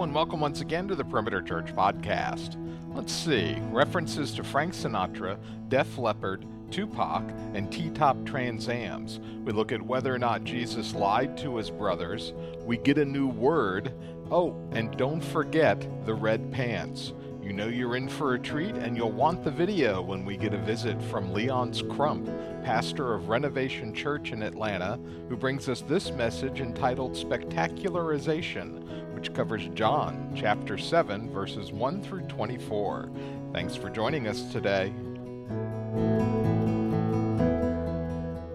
And 0.00 0.14
welcome 0.14 0.38
once 0.38 0.60
again 0.60 0.86
to 0.88 0.94
the 0.94 1.04
Perimeter 1.04 1.42
Church 1.42 1.74
podcast. 1.74 2.54
Let's 2.94 3.12
see, 3.12 3.56
references 3.72 4.32
to 4.34 4.44
Frank 4.44 4.72
Sinatra, 4.72 5.36
Def 5.68 5.98
Leppard, 5.98 6.46
Tupac, 6.70 7.24
and 7.52 7.70
T 7.70 7.90
Top 7.90 8.16
Trans 8.24 8.68
Ams. 8.68 9.18
We 9.44 9.52
look 9.52 9.72
at 9.72 9.82
whether 9.82 10.14
or 10.14 10.18
not 10.18 10.44
Jesus 10.44 10.94
lied 10.94 11.36
to 11.38 11.56
his 11.56 11.68
brothers. 11.68 12.32
We 12.64 12.76
get 12.76 12.96
a 12.96 13.04
new 13.04 13.26
word. 13.26 13.92
Oh, 14.30 14.56
and 14.70 14.96
don't 14.96 15.20
forget 15.20 15.84
the 16.06 16.14
red 16.14 16.52
pants. 16.52 17.12
You 17.42 17.52
know 17.54 17.68
you're 17.68 17.96
in 17.96 18.08
for 18.08 18.34
a 18.34 18.38
treat, 18.38 18.76
and 18.76 18.94
you'll 18.94 19.10
want 19.10 19.42
the 19.42 19.50
video 19.50 20.02
when 20.02 20.24
we 20.24 20.36
get 20.36 20.52
a 20.52 20.58
visit 20.58 21.00
from 21.04 21.32
Leonce 21.32 21.82
Crump, 21.82 22.26
pastor 22.62 23.14
of 23.14 23.30
Renovation 23.30 23.94
Church 23.94 24.32
in 24.32 24.42
Atlanta, 24.42 25.00
who 25.30 25.36
brings 25.36 25.68
us 25.68 25.80
this 25.80 26.10
message 26.10 26.60
entitled 26.60 27.14
Spectacularization, 27.14 29.07
which 29.18 29.34
covers 29.34 29.68
John 29.74 30.32
chapter 30.36 30.78
7, 30.78 31.32
verses 31.32 31.72
1 31.72 32.04
through 32.04 32.20
24. 32.28 33.10
Thanks 33.52 33.74
for 33.74 33.90
joining 33.90 34.28
us 34.28 34.52
today. 34.52 34.92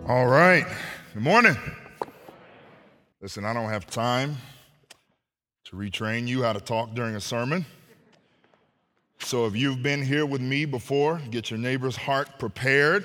All 0.08 0.26
right. 0.26 0.66
Good 1.14 1.22
morning. 1.22 1.58
Listen, 3.20 3.44
I 3.44 3.54
don't 3.54 3.72
have 3.72 3.88
time 3.88 4.38
to 5.66 5.76
retrain 5.76 6.30
you 6.30 6.44
how 6.44 6.54
to 6.54 6.62
talk 6.62 6.94
during 6.94 7.18
a 7.18 7.22
sermon. 7.22 7.66
So 9.20 9.46
if 9.46 9.58
you've 9.58 9.84
been 9.84 10.02
here 10.02 10.26
with 10.26 10.40
me 10.40 10.64
before, 10.64 11.22
get 11.30 11.52
your 11.52 11.60
neighbor's 11.60 11.98
heart 11.98 12.40
prepared 12.40 13.04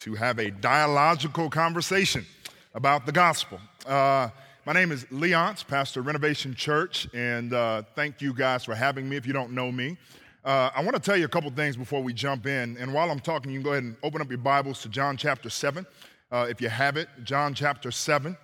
to 0.00 0.14
have 0.14 0.38
a 0.38 0.50
dialogical 0.50 1.50
conversation 1.50 2.24
about 2.72 3.04
the 3.04 3.12
gospel. 3.12 3.60
Uh, 3.84 4.30
my 4.68 4.74
name 4.74 4.92
is 4.92 5.06
Leonce, 5.10 5.66
pastor 5.66 6.00
of 6.00 6.06
Renovation 6.06 6.54
Church, 6.54 7.08
and 7.14 7.54
uh, 7.54 7.80
thank 7.94 8.20
you 8.20 8.34
guys 8.34 8.66
for 8.66 8.74
having 8.74 9.08
me. 9.08 9.16
If 9.16 9.26
you 9.26 9.32
don't 9.32 9.52
know 9.52 9.72
me, 9.72 9.96
uh, 10.44 10.68
I 10.76 10.82
want 10.82 10.94
to 10.94 11.00
tell 11.00 11.16
you 11.16 11.24
a 11.24 11.28
couple 11.28 11.50
things 11.52 11.74
before 11.74 12.02
we 12.02 12.12
jump 12.12 12.44
in. 12.44 12.76
And 12.76 12.92
while 12.92 13.10
I'm 13.10 13.18
talking, 13.18 13.50
you 13.50 13.60
can 13.60 13.64
go 13.64 13.70
ahead 13.70 13.84
and 13.84 13.96
open 14.02 14.20
up 14.20 14.28
your 14.28 14.36
Bibles 14.36 14.82
to 14.82 14.90
John 14.90 15.16
chapter 15.16 15.48
7. 15.48 15.86
Uh, 16.30 16.48
if 16.50 16.60
you 16.60 16.68
have 16.68 16.98
it, 16.98 17.08
John 17.24 17.54
chapter 17.54 17.90
7. 17.90 18.36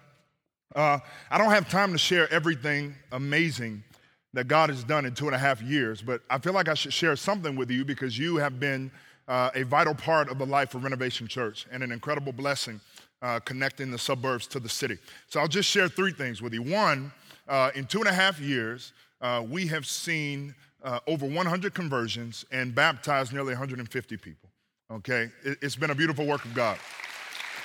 Uh, 0.75 0.99
I 1.31 1.37
don't 1.37 1.51
have 1.51 1.69
time 1.69 1.93
to 1.93 1.99
share 1.99 2.33
everything 2.33 2.95
amazing 3.13 3.85
that 4.33 4.49
God 4.49 4.71
has 4.71 4.83
done 4.83 5.05
in 5.05 5.13
two 5.13 5.27
and 5.27 5.35
a 5.35 5.39
half 5.39 5.61
years, 5.61 6.01
but 6.01 6.23
I 6.31 6.39
feel 6.39 6.55
like 6.55 6.69
I 6.69 6.75
should 6.75 6.95
share 6.95 7.17
something 7.17 7.55
with 7.55 7.71
you 7.71 7.85
because 7.85 8.19
you 8.19 8.37
have 8.37 8.59
been 8.59 8.91
uh, 9.29 9.51
a 9.55 9.65
vital 9.65 9.95
part 9.95 10.31
of 10.31 10.39
the 10.39 10.47
life 10.47 10.75
of 10.75 10.85
Renovation 10.85 11.29
Church 11.29 11.67
and 11.71 11.83
an 11.83 11.93
incredible 11.93 12.33
blessing 12.33 12.81
uh, 13.23 13.41
connecting 13.41 13.91
the 13.91 13.99
suburbs 13.99 14.47
to 14.49 14.61
the 14.61 14.69
city. 14.69 14.99
So 15.29 15.41
I'll 15.41 15.49
just 15.49 15.69
share 15.69 15.89
three 15.89 16.13
things 16.13 16.43
with 16.43 16.53
you. 16.53 16.63
One, 16.63 17.13
uh, 17.49 17.71
in 17.75 17.87
two 17.87 17.99
and 17.99 18.09
a 18.09 18.13
half 18.13 18.41
years, 18.41 18.93
uh, 19.21 19.45
we 19.49 19.67
have 19.69 19.87
seen 19.87 20.55
uh, 20.83 21.01
over 21.07 21.27
100 21.27 21.75
conversions 21.75 22.45
and 22.53 22.75
baptized 22.75 23.33
nearly 23.33 23.53
150 23.53 24.17
people. 24.19 24.51
Okay, 24.91 25.31
it, 25.43 25.59
has 25.63 25.77
been 25.77 25.91
a 25.91 25.95
beautiful 25.95 26.27
work 26.27 26.45
of 26.45 26.55
God. 26.55 26.79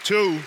Two, 0.04 0.40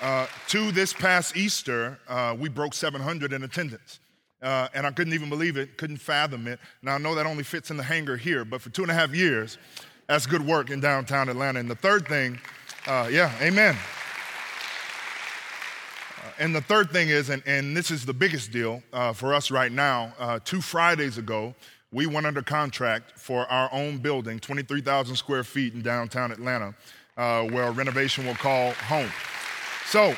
uh, 0.00 0.26
two 0.48 0.72
this 0.72 0.92
past 0.92 1.36
Easter, 1.36 1.98
we 2.38 2.48
broke 2.48 2.72
700 2.74 3.32
in 3.32 3.42
attendance. 3.42 4.00
Uh, 4.42 4.68
and 4.72 4.86
I 4.86 4.90
couldn't 4.90 5.12
even 5.12 5.28
believe 5.28 5.56
it, 5.56 5.76
couldn't 5.76 5.98
fathom 5.98 6.46
it. 6.46 6.58
Now 6.82 6.94
I 6.94 6.98
know 6.98 7.14
that 7.14 7.26
only 7.26 7.44
fits 7.44 7.70
in 7.70 7.76
the 7.76 7.82
hangar 7.82 8.16
here, 8.16 8.44
but 8.44 8.62
for 8.62 8.70
two 8.70 8.82
and 8.82 8.90
a 8.90 8.94
half 8.94 9.14
years, 9.14 9.58
that's 10.06 10.26
good 10.26 10.44
work 10.44 10.70
in 10.70 10.80
downtown 10.80 11.28
Atlanta. 11.28 11.60
And 11.60 11.70
the 11.70 11.74
third 11.74 12.08
thing, 12.08 12.40
uh, 12.86 13.08
yeah, 13.10 13.32
amen. 13.40 13.76
Uh, 16.18 16.30
and 16.38 16.54
the 16.54 16.60
third 16.60 16.90
thing 16.90 17.08
is, 17.08 17.30
and, 17.30 17.42
and 17.46 17.76
this 17.76 17.90
is 17.90 18.06
the 18.06 18.14
biggest 18.14 18.50
deal 18.50 18.82
uh, 18.92 19.12
for 19.12 19.34
us 19.34 19.50
right 19.50 19.72
now, 19.72 20.12
uh, 20.18 20.38
two 20.44 20.60
Fridays 20.60 21.18
ago, 21.18 21.54
we 21.92 22.06
went 22.06 22.26
under 22.26 22.42
contract 22.42 23.18
for 23.18 23.46
our 23.46 23.68
own 23.72 23.98
building, 23.98 24.38
23,000 24.38 25.16
square 25.16 25.44
feet 25.44 25.74
in 25.74 25.82
downtown 25.82 26.30
Atlanta, 26.30 26.74
uh, 27.16 27.42
where 27.44 27.72
renovation 27.72 28.26
will 28.26 28.34
call 28.34 28.72
home. 28.72 29.10
So, 29.86 30.14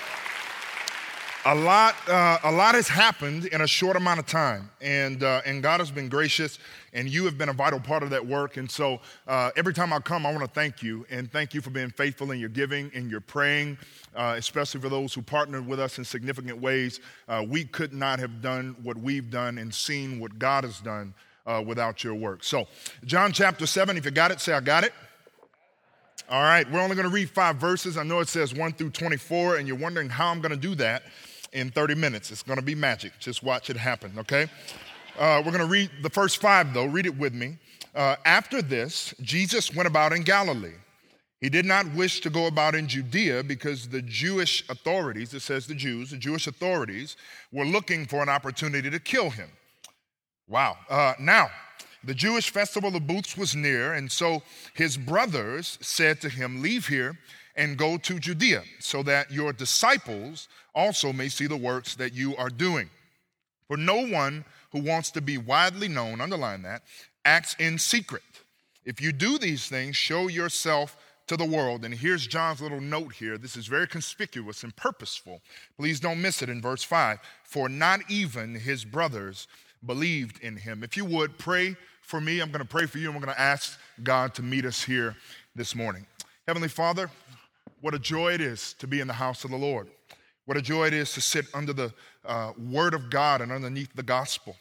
a 1.45 1.55
lot, 1.55 1.97
uh, 2.09 2.39
a 2.45 2.53
lot 2.53 2.75
has 2.77 2.89
happened 2.89 3.47
in 3.47 3.63
a 3.63 3.67
short 3.67 3.97
amount 3.97 4.21
of 4.21 4.27
time, 4.27 4.71
and, 4.81 5.23
uh, 5.23 5.41
and 5.45 5.63
God 5.63 5.81
has 5.81 5.91
been 5.91 6.09
gracious, 6.09 6.59
and 6.93 7.09
you 7.09 7.25
have 7.25 7.39
been 7.39 7.49
a 7.49 7.53
vital 7.53 7.81
part 7.81 8.03
of 8.03 8.11
that 8.11 8.27
work. 8.27 8.57
And 8.57 8.71
so 8.71 9.01
uh, 9.27 9.51
every 9.57 9.75
time 9.75 9.93
I 9.93 10.01
come, 10.01 10.27
I 10.27 10.31
want 10.31 10.45
to 10.45 10.51
thank 10.51 10.83
you, 10.83 11.07
and 11.11 11.31
thank 11.31 11.55
you 11.55 11.61
for 11.61 11.71
being 11.71 11.91
faithful 11.91 12.31
in 12.31 12.39
your 12.39 12.49
giving 12.49 12.91
and 12.95 13.11
your 13.11 13.21
praying, 13.21 13.79
uh, 14.15 14.35
especially 14.37 14.81
for 14.81 14.89
those 14.89 15.15
who 15.15 15.23
partnered 15.23 15.67
with 15.67 15.81
us 15.81 15.99
in 15.99 16.05
significant 16.05 16.61
ways. 16.61 17.01
Uh, 17.29 17.45
we 17.49 17.65
could 17.65 17.93
not 17.93 18.19
have 18.19 18.43
done 18.43 18.77
what 18.83 18.97
we've 18.97 19.31
done 19.31 19.59
and 19.59 19.75
seen 19.75 20.21
what 20.21 20.39
God 20.39 20.65
has 20.65 20.81
done 20.81 21.15
uh, 21.47 21.63
without 21.67 22.05
your 22.05 22.15
work. 22.15 22.45
So, 22.45 22.67
John 23.05 23.33
chapter 23.33 23.67
7, 23.67 23.97
if 23.97 24.05
you 24.05 24.11
got 24.11 24.31
it, 24.31 24.41
say, 24.41 24.53
I 24.53 24.61
got 24.61 24.85
it. 24.85 24.93
All 26.29 26.43
right, 26.43 26.71
we're 26.71 26.81
only 26.81 26.95
going 26.95 27.09
to 27.09 27.13
read 27.13 27.29
five 27.29 27.57
verses. 27.57 27.97
I 27.97 28.05
know 28.05 28.21
it 28.21 28.29
says 28.29 28.55
1 28.55 28.73
through 28.75 28.91
24, 28.91 29.57
and 29.57 29.67
you're 29.67 29.77
wondering 29.77 30.09
how 30.09 30.29
I'm 30.29 30.41
going 30.41 30.53
to 30.53 30.57
do 30.57 30.75
that 30.77 31.03
in 31.53 31.71
30 31.71 31.95
minutes. 31.95 32.31
It's 32.31 32.43
going 32.43 32.59
to 32.59 32.65
be 32.65 32.75
magic. 32.75 33.13
Just 33.19 33.43
watch 33.43 33.71
it 33.71 33.77
happen, 33.77 34.13
okay? 34.19 34.49
Uh, 35.19 35.43
we're 35.45 35.53
going 35.53 35.59
to 35.59 35.67
read 35.67 35.91
the 36.03 36.11
first 36.11 36.41
five, 36.41 36.73
though. 36.73 36.87
Read 36.87 37.07
it 37.07 37.17
with 37.17 37.35
me. 37.35 37.59
Uh, 37.95 38.17
after 38.25 38.63
this, 38.63 39.15
Jesus 39.21 39.75
went 39.75 39.87
about 39.87 40.13
in 40.13 40.23
Galilee. 40.23 40.75
He 41.41 41.49
did 41.49 41.67
not 41.67 41.93
wish 41.95 42.21
to 42.21 42.31
go 42.31 42.47
about 42.47 42.75
in 42.75 42.87
Judea 42.87 43.43
because 43.43 43.89
the 43.89 44.01
Jewish 44.01 44.67
authorities, 44.71 45.35
it 45.35 45.41
says 45.41 45.67
the 45.67 45.75
Jews, 45.75 46.11
the 46.11 46.17
Jewish 46.17 46.47
authorities, 46.47 47.17
were 47.51 47.65
looking 47.65 48.07
for 48.07 48.23
an 48.23 48.29
opportunity 48.29 48.89
to 48.89 49.01
kill 49.01 49.29
him. 49.29 49.51
Wow. 50.49 50.77
Uh, 50.89 51.15
now, 51.19 51.51
the 52.05 52.15
Jewish 52.15 52.51
festival 52.51 52.95
of 52.95 53.07
booths 53.07 53.37
was 53.37 53.55
near, 53.55 53.95
and 53.95 54.11
so 54.11 54.43
his 54.75 54.97
brothers 54.97 55.79
said 55.81 56.21
to 56.23 56.29
him, 56.29 56.63
Leave 56.63 56.87
here 56.87 57.19
and 57.57 57.77
go 57.77 57.99
to 57.99 58.19
Judea, 58.19 58.63
so 58.79 59.03
that 59.03 59.31
your 59.31 59.53
disciples 59.53 60.49
also 60.75 61.13
may 61.13 61.29
see 61.29 61.47
the 61.47 61.57
works 61.57 61.97
that 61.97 62.15
you 62.15 62.35
are 62.37 62.49
doing. 62.49 62.89
For 63.69 63.77
no 63.77 64.07
one 64.07 64.45
who 64.73 64.81
wants 64.81 65.11
to 65.13 65.21
be 65.21 65.39
widely 65.39 65.89
known, 65.89 66.21
underline 66.21 66.63
that, 66.63 66.83
acts 67.25 67.55
in 67.59 67.79
secret. 67.79 68.23
If 68.85 69.01
you 69.01 69.13
do 69.13 69.39
these 69.39 69.69
things, 69.69 69.95
show 69.95 70.29
yourself 70.29 70.97
to 71.29 71.37
the 71.37 71.45
world. 71.45 71.85
And 71.85 71.95
here's 71.95 72.27
John's 72.27 72.61
little 72.61 72.81
note 72.81 73.13
here. 73.13 73.39
This 73.39 73.57
is 73.57 73.67
very 73.67 73.87
conspicuous 73.87 74.65
and 74.65 74.75
purposeful. 74.75 75.41
Please 75.79 76.01
don't 76.01 76.21
miss 76.21 76.43
it 76.43 76.49
in 76.49 76.61
verse 76.61 76.83
5. 76.83 77.21
For 77.45 77.69
not 77.69 78.01
even 78.09 78.55
his 78.55 78.85
brothers 78.85 79.47
believed 79.85 80.41
in 80.41 80.57
him. 80.57 80.83
If 80.83 80.97
you 80.97 81.05
would, 81.05 81.39
pray 81.39 81.77
for 82.01 82.21
me. 82.21 82.41
I'm 82.41 82.51
going 82.51 82.63
to 82.63 82.69
pray 82.69 82.87
for 82.87 82.99
you, 82.99 83.07
and 83.11 83.15
we're 83.15 83.25
going 83.25 83.35
to 83.35 83.41
ask 83.41 83.79
God 84.03 84.35
to 84.35 84.43
meet 84.43 84.65
us 84.65 84.83
here 84.83 85.17
this 85.55 85.75
morning. 85.75 86.07
Heavenly 86.47 86.69
Father, 86.69 87.11
what 87.81 87.95
a 87.95 87.99
joy 87.99 88.33
it 88.33 88.41
is 88.41 88.75
to 88.75 88.87
be 88.87 89.01
in 89.01 89.07
the 89.07 89.15
house 89.15 89.45
of 89.45 89.51
the 89.51 89.57
Lord. 89.57 89.89
What 90.45 90.57
a 90.57 90.63
joy 90.63 90.89
it 90.89 90.93
is 90.93 91.13
to 91.13 91.21
sit 91.21 91.47
under 91.55 91.73
the 91.73 91.93
uh, 92.25 92.53
Word 92.59 92.95
of 92.95 93.11
God 93.11 93.41
and 93.41 93.53
underneath 93.53 93.95
the 93.95 94.03
gospel. 94.03 94.57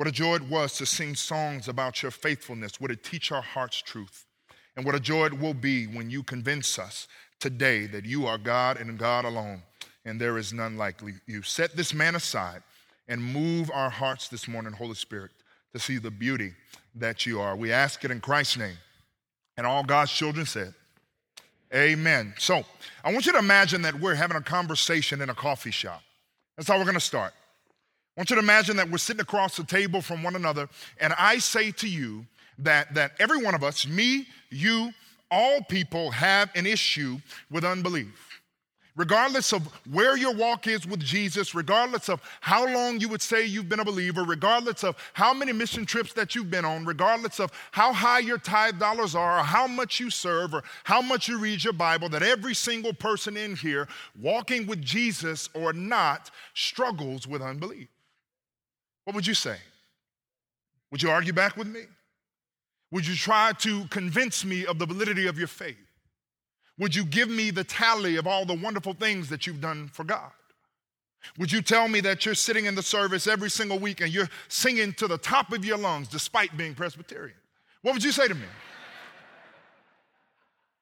What 0.00 0.08
a 0.08 0.12
joy 0.12 0.36
it 0.36 0.48
was 0.48 0.78
to 0.78 0.86
sing 0.86 1.14
songs 1.14 1.68
about 1.68 2.00
your 2.00 2.10
faithfulness. 2.10 2.80
Would 2.80 2.90
it 2.90 3.04
teach 3.04 3.32
our 3.32 3.42
hearts 3.42 3.82
truth? 3.82 4.24
And 4.74 4.86
what 4.86 4.94
a 4.94 4.98
joy 4.98 5.26
it 5.26 5.38
will 5.38 5.52
be 5.52 5.84
when 5.86 6.08
you 6.08 6.22
convince 6.22 6.78
us 6.78 7.06
today 7.38 7.84
that 7.88 8.06
you 8.06 8.26
are 8.26 8.38
God 8.38 8.80
and 8.80 8.98
God 8.98 9.26
alone, 9.26 9.60
and 10.06 10.18
there 10.18 10.38
is 10.38 10.54
none 10.54 10.78
like 10.78 11.02
you. 11.26 11.42
Set 11.42 11.76
this 11.76 11.92
man 11.92 12.14
aside 12.14 12.62
and 13.08 13.22
move 13.22 13.70
our 13.74 13.90
hearts 13.90 14.28
this 14.28 14.48
morning, 14.48 14.72
Holy 14.72 14.94
Spirit, 14.94 15.32
to 15.74 15.78
see 15.78 15.98
the 15.98 16.10
beauty 16.10 16.54
that 16.94 17.26
you 17.26 17.38
are. 17.38 17.54
We 17.54 17.70
ask 17.70 18.02
it 18.02 18.10
in 18.10 18.22
Christ's 18.22 18.56
name. 18.56 18.78
And 19.58 19.66
all 19.66 19.84
God's 19.84 20.12
children 20.12 20.46
said, 20.46 20.72
Amen. 21.74 22.32
So 22.38 22.64
I 23.04 23.12
want 23.12 23.26
you 23.26 23.32
to 23.32 23.38
imagine 23.38 23.82
that 23.82 24.00
we're 24.00 24.14
having 24.14 24.38
a 24.38 24.42
conversation 24.42 25.20
in 25.20 25.28
a 25.28 25.34
coffee 25.34 25.70
shop. 25.70 26.00
That's 26.56 26.68
how 26.68 26.78
we're 26.78 26.84
going 26.84 26.94
to 26.94 27.00
start. 27.00 27.34
I 28.20 28.22
want 28.22 28.28
you 28.28 28.36
to 28.36 28.42
imagine 28.42 28.76
that 28.76 28.90
we're 28.90 28.98
sitting 28.98 29.22
across 29.22 29.56
the 29.56 29.64
table 29.64 30.02
from 30.02 30.22
one 30.22 30.36
another, 30.36 30.68
and 31.00 31.14
I 31.16 31.38
say 31.38 31.70
to 31.70 31.88
you 31.88 32.26
that, 32.58 32.92
that 32.92 33.12
every 33.18 33.42
one 33.42 33.54
of 33.54 33.64
us, 33.64 33.88
me, 33.88 34.26
you, 34.50 34.92
all 35.30 35.62
people, 35.62 36.10
have 36.10 36.50
an 36.54 36.66
issue 36.66 37.16
with 37.50 37.64
unbelief 37.64 38.26
regardless 38.96 39.54
of 39.54 39.66
where 39.90 40.18
your 40.18 40.34
walk 40.34 40.66
is 40.66 40.86
with 40.86 41.00
Jesus, 41.00 41.54
regardless 41.54 42.10
of 42.10 42.20
how 42.42 42.66
long 42.70 43.00
you 43.00 43.08
would 43.08 43.22
say 43.22 43.46
you've 43.46 43.68
been 43.68 43.80
a 43.80 43.84
believer, 43.84 44.24
regardless 44.24 44.84
of 44.84 44.96
how 45.14 45.32
many 45.32 45.52
mission 45.52 45.86
trips 45.86 46.12
that 46.12 46.34
you've 46.34 46.50
been 46.50 46.66
on, 46.66 46.84
regardless 46.84 47.40
of 47.40 47.50
how 47.70 47.94
high 47.94 48.18
your 48.18 48.36
tithe 48.36 48.78
dollars 48.78 49.14
are, 49.14 49.38
or 49.38 49.42
how 49.42 49.66
much 49.66 50.00
you 50.00 50.10
serve, 50.10 50.52
or 50.52 50.62
how 50.84 51.00
much 51.00 51.28
you 51.28 51.38
read 51.38 51.64
your 51.64 51.72
Bible, 51.72 52.10
that 52.10 52.22
every 52.22 52.52
single 52.52 52.92
person 52.92 53.38
in 53.38 53.56
here, 53.56 53.88
walking 54.20 54.66
with 54.66 54.82
Jesus 54.82 55.48
or 55.54 55.72
not, 55.72 56.30
struggles 56.52 57.26
with 57.26 57.40
unbelief. 57.40 57.88
What 59.10 59.16
would 59.16 59.26
you 59.26 59.34
say? 59.34 59.56
Would 60.92 61.02
you 61.02 61.10
argue 61.10 61.32
back 61.32 61.56
with 61.56 61.66
me? 61.66 61.80
Would 62.92 63.04
you 63.04 63.16
try 63.16 63.50
to 63.58 63.84
convince 63.86 64.44
me 64.44 64.64
of 64.64 64.78
the 64.78 64.86
validity 64.86 65.26
of 65.26 65.36
your 65.36 65.48
faith? 65.48 65.74
Would 66.78 66.94
you 66.94 67.04
give 67.04 67.28
me 67.28 67.50
the 67.50 67.64
tally 67.64 68.14
of 68.18 68.28
all 68.28 68.44
the 68.44 68.54
wonderful 68.54 68.92
things 68.92 69.28
that 69.30 69.48
you've 69.48 69.60
done 69.60 69.88
for 69.88 70.04
God? 70.04 70.30
Would 71.38 71.50
you 71.50 71.60
tell 71.60 71.88
me 71.88 72.00
that 72.02 72.24
you're 72.24 72.36
sitting 72.36 72.66
in 72.66 72.76
the 72.76 72.84
service 72.84 73.26
every 73.26 73.50
single 73.50 73.80
week 73.80 74.00
and 74.00 74.14
you're 74.14 74.30
singing 74.46 74.92
to 74.92 75.08
the 75.08 75.18
top 75.18 75.52
of 75.52 75.64
your 75.64 75.76
lungs 75.76 76.06
despite 76.06 76.56
being 76.56 76.76
Presbyterian? 76.76 77.36
What 77.82 77.94
would 77.94 78.04
you 78.04 78.12
say 78.12 78.28
to 78.28 78.34
me? 78.36 78.46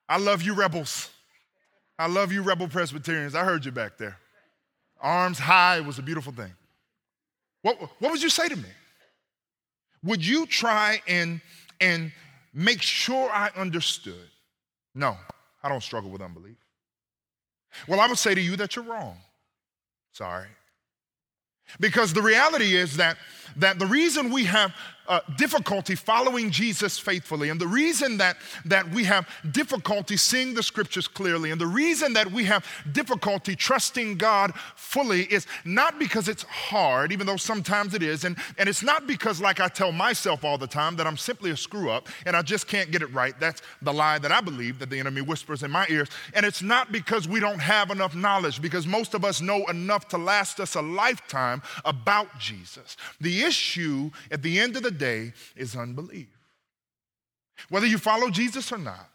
I 0.07 0.19
love 0.19 0.43
you, 0.43 0.53
rebels. 0.53 1.09
I 1.99 2.09
love 2.09 2.31
you, 2.31 2.43
rebel 2.43 2.69
Presbyterians. 2.69 3.35
I 3.35 3.45
heard 3.45 3.65
you 3.65 3.73
back 3.73 3.97
there. 3.97 4.19
Arms 5.01 5.39
high 5.39 5.81
was 5.81 5.99
a 5.99 6.03
beautiful 6.03 6.35
thing. 6.35 6.53
What, 7.63 7.81
what 7.99 8.13
would 8.13 8.23
you 8.23 8.31
say 8.31 8.49
to 8.49 8.57
me? 8.57 8.69
Would 10.05 10.25
you 10.25 10.47
try 10.47 11.03
and, 11.09 11.41
and 11.81 12.13
make 12.55 12.83
sure 12.83 13.31
I 13.31 13.51
understood? 13.57 14.29
No, 14.95 15.17
I 15.63 15.69
don't 15.69 15.83
struggle 15.83 16.11
with 16.11 16.23
unbelief. 16.23 16.57
Well, 17.87 18.01
I 18.01 18.07
would 18.07 18.19
say 18.19 18.35
to 18.35 18.41
you 18.41 18.57
that 18.57 18.77
you're 18.77 18.85
wrong. 18.85 19.17
Sorry. 20.13 20.49
Because 21.81 22.13
the 22.13 22.23
reality 22.23 22.75
is 22.75 22.97
that, 22.97 23.19
that 23.57 23.79
the 23.79 23.87
reason 23.87 24.31
we 24.33 24.45
have 24.45 24.73
uh, 25.09 25.21
difficulty 25.37 25.95
following 25.95 26.51
Jesus 26.51 26.99
faithfully, 26.99 27.49
and 27.49 27.61
the 27.61 27.67
reason 27.67 28.19
that, 28.19 28.37
that 28.65 28.89
we 28.91 29.05
have 29.05 29.29
difficulty 29.51 30.17
seeing 30.17 30.55
the 30.55 30.63
scriptures 30.63 31.09
clearly, 31.09 31.51
and 31.51 31.61
the 31.61 31.67
reason 31.67 32.13
that 32.13 32.31
we 32.31 32.45
have 32.45 32.65
difficulty 32.93 33.57
trusting 33.57 34.17
God 34.17 34.53
fully 34.77 35.23
is 35.23 35.47
not 35.65 35.99
because 35.99 36.29
it's 36.29 36.43
hard, 36.45 37.13
even 37.13 37.27
though 37.27 37.37
sometimes 37.37 37.95
it 37.95 38.03
is, 38.03 38.25
and, 38.25 38.37
and 38.59 38.69
it's 38.69 38.83
not 38.83 39.07
because, 39.07 39.41
like 39.41 39.61
I 39.61 39.69
tell 39.69 39.93
myself 39.93 40.45
all 40.45 40.59
the 40.59 40.67
time, 40.67 40.97
that 40.97 41.07
I'm 41.07 41.17
simply 41.17 41.51
a 41.51 41.57
screw 41.57 41.91
up 41.91 42.09
and 42.27 42.37
I 42.37 42.43
just 42.43 42.67
can't 42.67 42.91
get 42.91 43.03
it 43.03 43.13
right. 43.15 43.39
That's 43.41 43.63
the 43.83 43.93
lie 43.93 44.19
that 44.19 44.33
I 44.33 44.41
believe 44.41 44.79
that 44.79 44.91
the 44.91 44.99
enemy 44.99 45.21
whispers 45.21 45.63
in 45.63 45.71
my 45.71 45.87
ears. 45.89 46.09
And 46.35 46.45
it's 46.45 46.63
not 46.63 46.93
because 46.93 47.27
we 47.27 47.41
don't 47.41 47.61
have 47.61 47.91
enough 47.91 48.15
knowledge, 48.15 48.61
because 48.61 48.87
most 48.87 49.15
of 49.15 49.25
us 49.25 49.41
know 49.41 49.65
enough 49.67 50.09
to 50.09 50.19
last 50.19 50.61
us 50.61 50.75
a 50.75 50.83
lifetime 50.83 51.63
about 51.85 52.39
Jesus. 52.39 52.97
The 53.21 53.43
issue 53.43 54.11
at 54.31 54.43
the 54.43 54.59
end 54.59 54.77
of 54.77 54.83
the 54.83 54.91
day 54.99 55.33
is 55.57 55.77
unbelief. 55.77 56.29
Whether 57.69 57.87
you 57.87 57.99
follow 57.99 58.31
Jesus 58.31 58.73
or 58.73 58.79
not, 58.79 59.09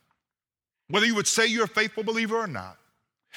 whether 0.90 1.06
you 1.06 1.16
would 1.16 1.28
say 1.28 1.48
you're 1.48 1.66
a 1.66 1.68
faithful 1.68 2.04
believer 2.04 2.38
or 2.38 2.48
not, 2.48 2.78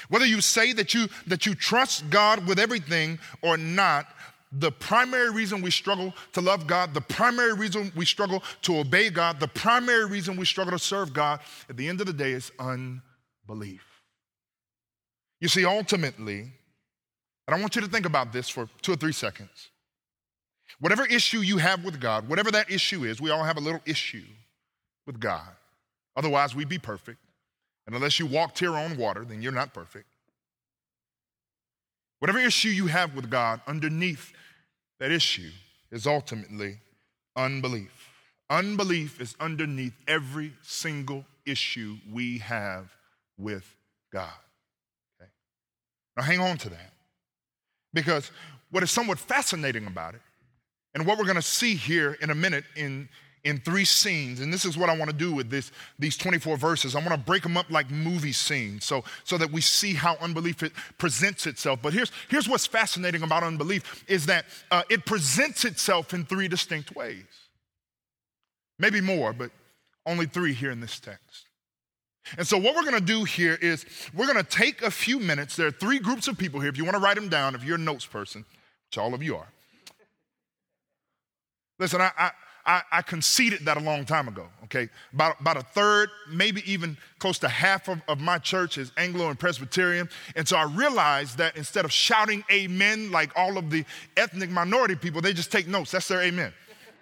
whether 0.08 0.26
you 0.26 0.40
say 0.40 0.72
that 0.74 0.92
you, 0.94 1.08
that 1.26 1.46
you 1.46 1.54
trust 1.54 2.10
God 2.10 2.46
with 2.46 2.58
everything 2.58 3.18
or 3.42 3.56
not, 3.56 4.06
the 4.52 4.70
primary 4.70 5.30
reason 5.30 5.62
we 5.62 5.70
struggle 5.70 6.14
to 6.32 6.40
love 6.40 6.66
God, 6.66 6.94
the 6.94 7.00
primary 7.00 7.54
reason 7.54 7.92
we 7.96 8.04
struggle 8.04 8.42
to 8.62 8.78
obey 8.78 9.10
God, 9.10 9.40
the 9.40 9.48
primary 9.48 10.06
reason 10.06 10.36
we 10.36 10.44
struggle 10.44 10.72
to 10.72 10.78
serve 10.78 11.12
God 11.12 11.40
at 11.68 11.76
the 11.76 11.88
end 11.88 12.00
of 12.00 12.06
the 12.06 12.12
day 12.12 12.32
is 12.32 12.52
unbelief. 12.58 13.84
You 15.40 15.48
see, 15.48 15.64
ultimately, 15.64 16.52
and 17.46 17.54
I 17.54 17.60
want 17.60 17.76
you 17.76 17.82
to 17.82 17.88
think 17.88 18.06
about 18.06 18.32
this 18.32 18.48
for 18.48 18.68
two 18.82 18.92
or 18.92 18.96
three 18.96 19.12
seconds. 19.12 19.70
Whatever 20.78 21.06
issue 21.06 21.40
you 21.40 21.58
have 21.58 21.84
with 21.84 22.00
God, 22.00 22.28
whatever 22.28 22.50
that 22.50 22.70
issue 22.70 23.04
is, 23.04 23.20
we 23.20 23.30
all 23.30 23.44
have 23.44 23.56
a 23.56 23.60
little 23.60 23.80
issue 23.86 24.24
with 25.06 25.18
God. 25.18 25.48
Otherwise, 26.16 26.54
we'd 26.54 26.68
be 26.68 26.78
perfect. 26.78 27.18
And 27.86 27.94
unless 27.94 28.18
you 28.18 28.26
walked 28.26 28.58
here 28.58 28.74
on 28.74 28.96
water, 28.96 29.24
then 29.24 29.42
you're 29.42 29.52
not 29.52 29.72
perfect. 29.72 30.06
Whatever 32.18 32.38
issue 32.38 32.68
you 32.68 32.86
have 32.88 33.14
with 33.14 33.30
God, 33.30 33.60
underneath 33.66 34.32
that 34.98 35.10
issue 35.10 35.50
is 35.90 36.06
ultimately 36.06 36.78
unbelief. 37.36 38.10
Unbelief 38.48 39.20
is 39.20 39.36
underneath 39.40 39.94
every 40.08 40.52
single 40.62 41.24
issue 41.44 41.96
we 42.12 42.38
have 42.38 42.90
with 43.38 43.76
God. 44.12 44.32
Okay? 45.20 45.30
Now, 46.16 46.22
hang 46.22 46.40
on 46.40 46.56
to 46.58 46.70
that. 46.70 46.92
Because 47.92 48.30
what 48.70 48.82
is 48.82 48.90
somewhat 48.90 49.18
fascinating 49.18 49.86
about 49.86 50.14
it 50.14 50.20
and 50.96 51.04
what 51.06 51.18
we're 51.18 51.24
going 51.24 51.36
to 51.36 51.42
see 51.42 51.74
here 51.74 52.16
in 52.22 52.30
a 52.30 52.34
minute 52.34 52.64
in, 52.74 53.06
in 53.44 53.58
three 53.58 53.84
scenes, 53.84 54.40
and 54.40 54.50
this 54.50 54.64
is 54.64 54.78
what 54.78 54.88
I 54.88 54.96
want 54.96 55.10
to 55.10 55.16
do 55.16 55.30
with 55.30 55.50
this, 55.50 55.70
these 55.98 56.16
24 56.16 56.56
verses. 56.56 56.96
I 56.96 57.00
want 57.00 57.10
to 57.10 57.18
break 57.18 57.42
them 57.42 57.58
up 57.58 57.70
like 57.70 57.90
movie 57.90 58.32
scenes 58.32 58.86
so, 58.86 59.04
so 59.22 59.36
that 59.36 59.52
we 59.52 59.60
see 59.60 59.92
how 59.92 60.16
unbelief 60.22 60.62
it 60.62 60.72
presents 60.96 61.46
itself. 61.46 61.80
But 61.82 61.92
here's, 61.92 62.10
here's 62.30 62.48
what's 62.48 62.66
fascinating 62.66 63.22
about 63.22 63.42
unbelief 63.42 64.06
is 64.08 64.24
that 64.24 64.46
uh, 64.70 64.84
it 64.88 65.04
presents 65.04 65.66
itself 65.66 66.14
in 66.14 66.24
three 66.24 66.48
distinct 66.48 66.96
ways. 66.96 67.26
Maybe 68.78 69.02
more, 69.02 69.34
but 69.34 69.50
only 70.06 70.24
three 70.24 70.54
here 70.54 70.70
in 70.70 70.80
this 70.80 70.98
text. 70.98 71.44
And 72.38 72.46
so, 72.46 72.56
what 72.56 72.74
we're 72.74 72.90
going 72.90 72.94
to 72.94 73.00
do 73.00 73.24
here 73.24 73.58
is 73.60 73.84
we're 74.14 74.26
going 74.26 74.42
to 74.42 74.50
take 74.50 74.80
a 74.80 74.90
few 74.90 75.20
minutes. 75.20 75.56
There 75.56 75.66
are 75.66 75.72
three 75.72 75.98
groups 75.98 76.26
of 76.26 76.38
people 76.38 76.58
here. 76.60 76.70
If 76.70 76.78
you 76.78 76.84
want 76.84 76.96
to 76.96 77.02
write 77.02 77.16
them 77.16 77.28
down, 77.28 77.54
if 77.54 77.62
you're 77.64 77.76
a 77.76 77.78
notes 77.78 78.06
person, 78.06 78.46
which 78.88 78.96
all 78.96 79.12
of 79.12 79.22
you 79.22 79.36
are, 79.36 79.46
Listen, 81.78 82.00
I, 82.00 82.30
I, 82.66 82.82
I 82.90 83.02
conceded 83.02 83.64
that 83.66 83.76
a 83.76 83.80
long 83.80 84.04
time 84.04 84.26
ago, 84.26 84.46
okay? 84.64 84.88
About, 85.12 85.40
about 85.40 85.56
a 85.56 85.62
third, 85.62 86.10
maybe 86.28 86.62
even 86.70 86.96
close 87.18 87.38
to 87.40 87.48
half 87.48 87.88
of, 87.88 88.02
of 88.08 88.18
my 88.18 88.38
church 88.38 88.76
is 88.76 88.90
Anglo 88.96 89.28
and 89.28 89.38
Presbyterian. 89.38 90.08
And 90.34 90.48
so 90.48 90.56
I 90.56 90.64
realized 90.64 91.38
that 91.38 91.56
instead 91.56 91.84
of 91.84 91.92
shouting 91.92 92.42
amen 92.50 93.12
like 93.12 93.30
all 93.36 93.56
of 93.56 93.70
the 93.70 93.84
ethnic 94.16 94.50
minority 94.50 94.96
people, 94.96 95.20
they 95.20 95.32
just 95.32 95.52
take 95.52 95.68
notes. 95.68 95.92
That's 95.92 96.08
their 96.08 96.22
amen, 96.22 96.52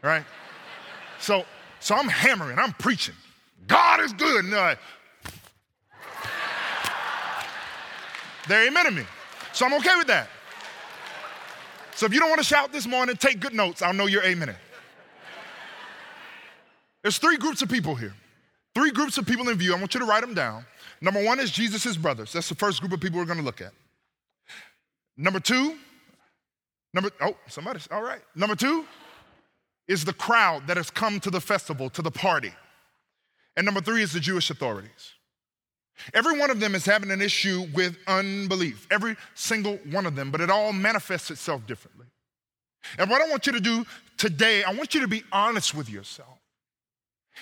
right? 0.03 0.25
so, 1.19 1.45
so 1.81 1.95
I'm 1.95 2.09
hammering, 2.09 2.59
I'm 2.59 2.73
preaching. 2.73 3.15
God 3.67 4.01
is 4.01 4.13
good. 4.13 4.45
And 4.45 4.53
they're 4.53 4.61
like, 4.61 4.79
they're 8.49 8.91
me. 8.91 9.05
So 9.55 9.65
I'm 9.65 9.75
okay 9.75 9.97
with 9.97 10.09
that. 10.09 10.29
So 11.97 12.07
if 12.07 12.13
you 12.13 12.21
don't 12.21 12.29
want 12.29 12.41
to 12.41 12.47
shout 12.47 12.73
this 12.73 12.87
morning, 12.87 13.17
take 13.17 13.41
good 13.41 13.55
notes. 13.55 13.81
I'll 13.81 13.93
know 13.93 14.07
you're 14.07 14.23
amening. 14.23 14.57
There's 17.03 17.19
three 17.19 17.37
groups 17.37 17.63
of 17.63 17.69
people 17.69 17.95
here. 17.95 18.15
Three 18.75 18.91
groups 18.91 19.19
of 19.19 19.27
people 19.27 19.49
in 19.49 19.57
view. 19.57 19.75
I 19.75 19.79
want 19.79 19.95
you 19.95 20.01
to 20.01 20.07
write 20.07 20.23
them 20.23 20.35
down. 20.35 20.67
Number 21.01 21.23
one 21.23 21.39
is 21.39 21.51
Jesus' 21.51 21.97
brothers. 21.97 22.33
That's 22.33 22.49
the 22.49 22.55
first 22.55 22.81
group 22.81 22.93
of 22.93 23.01
people 23.01 23.19
we're 23.19 23.27
going 23.27 23.39
to 23.39 23.45
look 23.45 23.61
at. 23.61 23.73
Number 25.17 25.39
two, 25.39 25.77
number, 26.93 27.11
oh, 27.21 27.37
somebody's, 27.47 27.87
all 27.93 28.03
right. 28.03 28.21
Number 28.35 28.57
two 28.57 28.85
is 29.87 30.05
the 30.05 30.13
crowd 30.13 30.67
that 30.67 30.77
has 30.77 30.91
come 30.91 31.21
to 31.21 31.31
the 31.31 31.41
festival, 31.41 31.91
to 31.91 32.03
the 32.03 32.11
party. 32.11 32.53
And 33.57 33.65
number 33.65 33.81
three 33.81 34.03
is 34.03 34.13
the 34.13 34.21
Jewish 34.21 34.51
authorities. 34.51 35.13
Every 36.13 36.39
one 36.39 36.51
of 36.51 36.61
them 36.61 36.75
is 36.75 36.85
having 36.85 37.11
an 37.11 37.23
issue 37.23 37.67
with 37.75 37.97
unbelief, 38.07 38.87
every 38.91 39.17
single 39.35 39.77
one 39.91 40.07
of 40.07 40.17
them, 40.17 40.31
but 40.31 40.41
it 40.41 40.51
all 40.51 40.73
manifests 40.73 41.31
itself 41.31 41.67
differently. 41.67 42.07
And 42.99 43.09
what 43.11 43.23
I 43.23 43.29
want 43.31 43.47
you 43.47 43.53
to 43.53 43.61
do 43.61 43.87
today, 44.17 44.63
I 44.65 44.73
want 44.75 44.95
you 44.95 45.01
to 45.01 45.09
be 45.09 45.23
honest 45.33 45.75
with 45.75 45.89
yourself. 45.89 46.39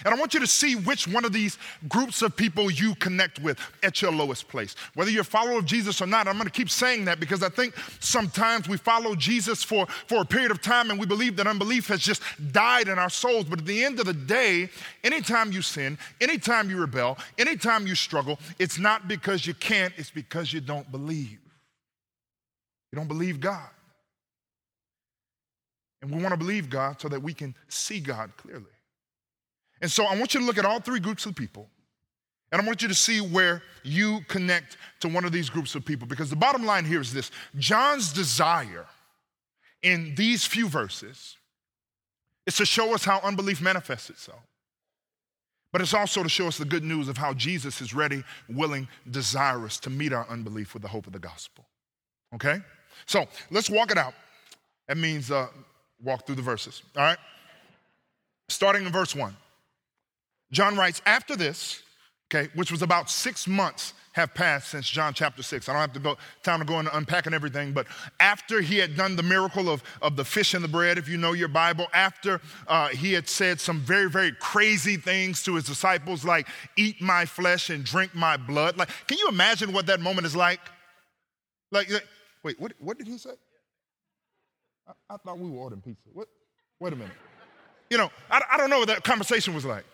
And 0.05 0.15
I 0.15 0.19
want 0.19 0.35
you 0.35 0.41
to 0.41 0.47
see 0.47 0.75
which 0.75 1.07
one 1.07 1.25
of 1.25 1.33
these 1.33 1.59
groups 1.89 2.23
of 2.23 2.35
people 2.35 2.71
you 2.71 2.95
connect 2.95 3.41
with 3.41 3.59
at 3.83 4.01
your 4.01 4.11
lowest 4.11 4.49
place. 4.49 4.75
Whether 4.95 5.11
you're 5.11 5.23
a 5.23 5.25
follower 5.25 5.59
of 5.59 5.67
Jesus 5.67 6.01
or 6.01 6.07
not, 6.07 6.27
I'm 6.27 6.35
going 6.35 6.47
to 6.47 6.51
keep 6.51 6.71
saying 6.71 7.05
that 7.05 7.21
because 7.21 7.43
I 7.43 7.51
think 7.51 7.75
sometimes 8.01 8.69
we 8.69 8.79
follow 8.79 9.15
Jesus 9.15 9.63
for, 9.63 9.87
for 10.07 10.23
a 10.23 10.25
period 10.25 10.51
of 10.51 10.63
time 10.63 10.91
and 10.91 10.99
we 10.99 11.07
believe 11.07 11.37
that 11.37 11.47
unbelief 11.47 11.89
has 11.89 12.01
just 12.01 12.23
died 12.53 12.89
in 12.89 12.99
our 12.99 13.11
souls. 13.11 13.45
But 13.45 13.61
at 13.61 13.67
the 13.67 13.85
end 13.85 14.01
of 14.01 14.07
the 14.07 14.15
day, 14.15 14.71
anytime 15.05 15.53
you 15.53 15.63
sin, 15.63 15.99
anytime 16.21 16.71
you 16.71 16.79
rebel, 16.79 17.19
anytime 17.39 17.87
you 17.87 17.95
struggle, 17.95 18.39
it's 18.59 18.79
not 18.79 19.09
because 19.09 19.47
you 19.47 19.55
can't, 19.55 19.93
it's 19.99 20.11
because 20.11 20.53
you 20.53 20.61
don't 20.61 20.91
believe. 20.91 21.39
You 22.91 22.97
don't 22.97 23.09
believe 23.09 23.41
God. 23.41 23.69
And 26.01 26.11
we 26.11 26.21
want 26.21 26.33
to 26.33 26.39
believe 26.39 26.69
God 26.69 27.01
so 27.01 27.09
that 27.09 27.23
we 27.23 27.33
can 27.33 27.55
see 27.69 28.01
God 28.01 28.33
clearly. 28.37 28.65
And 29.83 29.91
so 29.91 30.07
I 30.07 30.17
want 30.17 30.33
you 30.33 30.41
to 30.41 30.47
look 30.47 30.59
at 30.59 30.65
all 30.65 30.81
three 30.81 31.01
groups 31.01 31.27
of 31.27 31.35
people. 31.35 31.69
And 32.53 32.63
I 32.63 32.65
want 32.65 32.83
you 32.83 32.89
to 32.89 32.95
see 32.95 33.21
where 33.21 33.63
you 33.83 34.21
connect 34.29 34.77
to 35.01 35.09
one 35.09 35.25
of 35.25 35.33
these 35.33 35.51
groups 35.51 35.75
of 35.75 35.85
people. 35.85 36.07
Because 36.07 36.31
the 36.31 36.37
bottom 36.37 36.65
line 36.65 36.85
here 36.85 37.01
is 37.01 37.13
this 37.13 37.31
John's 37.59 38.13
desire 38.13 38.87
in 39.83 40.15
these 40.15 40.47
few 40.47 40.69
verses 40.69 41.37
is 42.47 42.57
to 42.57 42.65
show 42.65 42.95
us 42.95 43.05
how 43.05 43.21
unbelief 43.21 43.61
manifests 43.61 44.11
itself. 44.11 44.41
But 45.73 45.81
it's 45.81 45.95
also 45.95 46.23
to 46.23 46.29
show 46.29 46.47
us 46.47 46.59
the 46.59 46.67
good 46.67 46.85
news 46.85 47.09
of 47.09 47.17
how 47.17 47.33
Jesus 47.33 47.81
is 47.81 47.95
ready, 47.95 48.23
willing, 48.49 48.87
desirous 49.11 49.79
to 49.81 49.91
meet 49.91 50.13
our 50.13 50.29
unbelief 50.29 50.75
with 50.75 50.83
the 50.83 50.89
hope 50.89 51.07
of 51.07 51.15
the 51.15 51.19
gospel. 51.19 51.65
Okay? 52.35 52.59
So 53.07 53.27
let's 53.51 53.71
walk 53.71 53.91
it 53.91 53.97
out. 53.97 54.13
That 54.87 54.99
means 54.99 55.31
uh, 55.31 55.49
walk 56.03 56.27
through 56.27 56.35
the 56.37 56.43
verses. 56.43 56.83
All 56.97 57.03
right? 57.03 57.19
Starting 58.49 58.85
in 58.85 58.93
verse 58.93 59.17
1. 59.17 59.35
John 60.53 60.77
writes, 60.77 61.03
after 61.07 61.35
this, 61.37 61.83
okay, 62.33 62.51
which 62.55 62.71
was 62.71 62.83
about 62.83 63.11
six 63.11 63.49
months 63.49 63.95
have 64.13 64.35
passed 64.35 64.69
since 64.69 64.89
John 64.89 65.15
chapter 65.15 65.43
6. 65.43 65.69
I 65.69 65.73
don't 65.73 65.81
have 65.81 65.93
to 65.95 65.99
go 65.99 66.19
time 66.43 66.59
to 66.61 66.67
go 66.67 66.79
into 66.79 66.95
unpacking 66.95 67.33
everything, 67.33 67.73
but 67.73 67.87
after 68.21 68.61
he 68.61 68.77
had 68.77 68.95
done 68.95 69.17
the 69.17 69.23
miracle 69.23 69.71
of, 69.71 69.83
of 70.03 70.17
the 70.17 70.25
fish 70.25 70.53
and 70.53 70.63
the 70.63 70.69
bread, 70.69 70.99
if 70.99 71.09
you 71.09 71.17
know 71.17 71.33
your 71.33 71.49
Bible, 71.49 71.87
after 71.95 72.41
uh, 72.69 72.89
he 72.89 73.15
had 73.15 73.27
said 73.27 73.59
some 73.59 73.81
very, 73.81 74.11
very 74.11 74.33
crazy 74.33 74.99
things 74.99 75.43
to 75.45 75.55
his 75.55 75.65
disciples, 75.65 76.27
like, 76.27 76.47
eat 76.77 77.01
my 77.01 77.25
flesh 77.25 77.71
and 77.71 77.85
drink 77.85 78.15
my 78.15 78.37
blood. 78.37 78.77
Like, 78.77 78.91
can 79.07 79.17
you 79.17 79.29
imagine 79.29 79.73
what 79.73 79.87
that 79.87 80.01
moment 80.01 80.27
is 80.27 80.37
like? 80.37 80.61
Like, 81.71 81.89
Wait, 82.45 82.61
what, 82.61 82.73
what 82.79 82.99
did 82.99 83.07
he 83.07 83.19
say? 83.19 83.31
I, 84.87 85.15
I 85.15 85.17
thought 85.17 85.39
we 85.39 85.49
were 85.49 85.59
ordering 85.59 85.81
pizza. 85.81 86.09
What? 86.13 86.29
Wait 86.81 86.93
a 86.93 86.97
minute. 86.97 87.15
You 87.89 87.99
know, 87.99 88.11
I, 88.31 88.43
I 88.53 88.57
don't 88.57 88.71
know 88.71 88.81
what 88.81 88.89
that 88.89 89.05
conversation 89.05 89.55
was 89.55 89.65
like. 89.65 89.85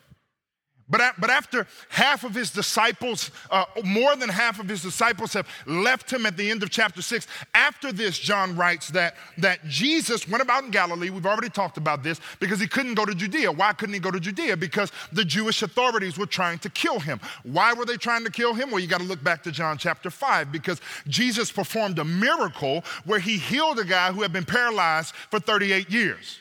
But, 0.90 1.14
but 1.18 1.28
after 1.28 1.66
half 1.90 2.24
of 2.24 2.34
his 2.34 2.50
disciples, 2.50 3.30
uh, 3.50 3.66
more 3.84 4.16
than 4.16 4.30
half 4.30 4.58
of 4.58 4.68
his 4.68 4.82
disciples 4.82 5.34
have 5.34 5.46
left 5.66 6.10
him 6.10 6.24
at 6.24 6.36
the 6.36 6.50
end 6.50 6.62
of 6.62 6.70
chapter 6.70 7.02
six, 7.02 7.26
after 7.52 7.92
this, 7.92 8.18
John 8.18 8.56
writes 8.56 8.88
that, 8.88 9.16
that 9.36 9.64
Jesus 9.66 10.26
went 10.26 10.42
about 10.42 10.64
in 10.64 10.70
Galilee. 10.70 11.10
We've 11.10 11.26
already 11.26 11.50
talked 11.50 11.76
about 11.76 12.02
this 12.02 12.20
because 12.40 12.58
he 12.58 12.66
couldn't 12.66 12.94
go 12.94 13.04
to 13.04 13.14
Judea. 13.14 13.52
Why 13.52 13.74
couldn't 13.74 13.92
he 13.92 14.00
go 14.00 14.10
to 14.10 14.18
Judea? 14.20 14.56
Because 14.56 14.90
the 15.12 15.24
Jewish 15.24 15.62
authorities 15.62 16.16
were 16.16 16.26
trying 16.26 16.58
to 16.60 16.70
kill 16.70 17.00
him. 17.00 17.20
Why 17.42 17.74
were 17.74 17.84
they 17.84 17.98
trying 17.98 18.24
to 18.24 18.30
kill 18.30 18.54
him? 18.54 18.70
Well, 18.70 18.80
you 18.80 18.86
got 18.86 19.00
to 19.00 19.06
look 19.06 19.22
back 19.22 19.42
to 19.42 19.52
John 19.52 19.76
chapter 19.76 20.10
five 20.10 20.50
because 20.50 20.80
Jesus 21.06 21.52
performed 21.52 21.98
a 21.98 22.04
miracle 22.04 22.82
where 23.04 23.18
he 23.18 23.36
healed 23.36 23.78
a 23.78 23.84
guy 23.84 24.10
who 24.10 24.22
had 24.22 24.32
been 24.32 24.46
paralyzed 24.46 25.14
for 25.30 25.38
38 25.38 25.90
years. 25.90 26.38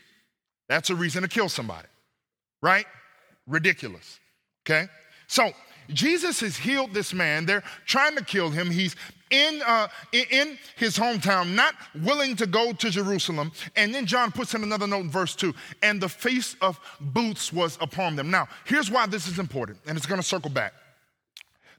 That's 0.70 0.90
a 0.90 0.96
reason 0.96 1.22
to 1.24 1.28
kill 1.28 1.50
somebody, 1.50 1.88
right? 2.62 2.86
Ridiculous. 3.46 4.20
Okay? 4.68 4.88
So 5.28 5.52
Jesus 5.90 6.42
has 6.42 6.58
healed 6.58 6.94
this 6.94 7.14
man. 7.14 7.46
They're 7.46 7.64
trying 7.86 8.16
to 8.18 8.24
kill 8.24 8.50
him. 8.50 8.70
He's 8.70 8.96
in, 9.30 9.62
uh, 9.66 9.88
in 10.12 10.58
his 10.76 10.98
hometown, 10.98 11.54
not 11.54 11.74
willing 12.04 12.36
to 12.38 12.48
go 12.48 12.74
to 12.74 12.90
Jerusalem. 12.90 13.52
And 13.76 13.94
then 13.94 14.06
John 14.06 14.32
puts 14.32 14.54
in 14.54 14.64
another 14.64 14.88
note 14.88 15.02
in 15.02 15.10
verse 15.10 15.36
2 15.36 15.54
and 15.84 16.02
the 16.02 16.10
feast 16.10 16.58
of 16.62 16.80
booths 17.00 17.52
was 17.52 17.78
upon 17.82 18.16
them. 18.16 18.30
Now, 18.30 18.48
here's 18.66 18.92
why 18.92 19.06
this 19.08 19.28
is 19.28 19.40
important, 19.40 19.80
and 19.88 19.98
it's 19.98 20.06
going 20.06 20.20
to 20.20 20.28
circle 20.28 20.50
back. 20.50 20.74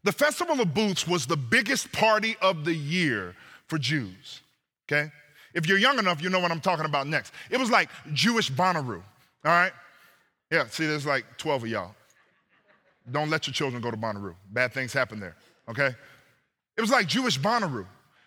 The 0.04 0.12
Festival 0.12 0.61
of 0.61 0.73
Booths 0.75 1.09
was 1.09 1.26
the 1.26 1.37
biggest 1.37 1.90
party 1.92 2.37
of 2.40 2.64
the 2.64 2.75
year 2.75 3.35
for 3.66 3.78
Jews, 3.78 4.42
okay? 4.87 5.11
If 5.54 5.66
you're 5.66 5.78
young 5.78 5.99
enough, 5.99 6.23
you 6.23 6.30
know 6.30 6.38
what 6.38 6.52
I'm 6.52 6.61
talking 6.61 6.85
about 6.85 7.09
next. 7.09 7.33
It 7.50 7.59
was 7.59 7.71
like 7.71 7.90
Jewish 8.12 8.50
Bonnaroo, 8.50 9.02
all 9.02 9.02
right? 9.45 9.73
Yeah, 10.52 10.66
see, 10.68 10.87
there's 10.87 11.04
like 11.04 11.25
12 11.37 11.64
of 11.64 11.68
y'all. 11.68 11.95
Don't 13.11 13.31
let 13.31 13.47
your 13.47 13.55
children 13.55 13.83
go 13.83 13.91
to 13.91 13.97
Bonnaroo. 13.97 14.35
Bad 14.50 14.73
things 14.73 14.93
happen 14.93 15.21
there, 15.21 15.37
okay? 15.69 15.95
It 16.77 16.81
was 16.81 16.91
like 16.91 17.07
Jewish 17.07 17.38
Bonnaroo. 17.38 17.87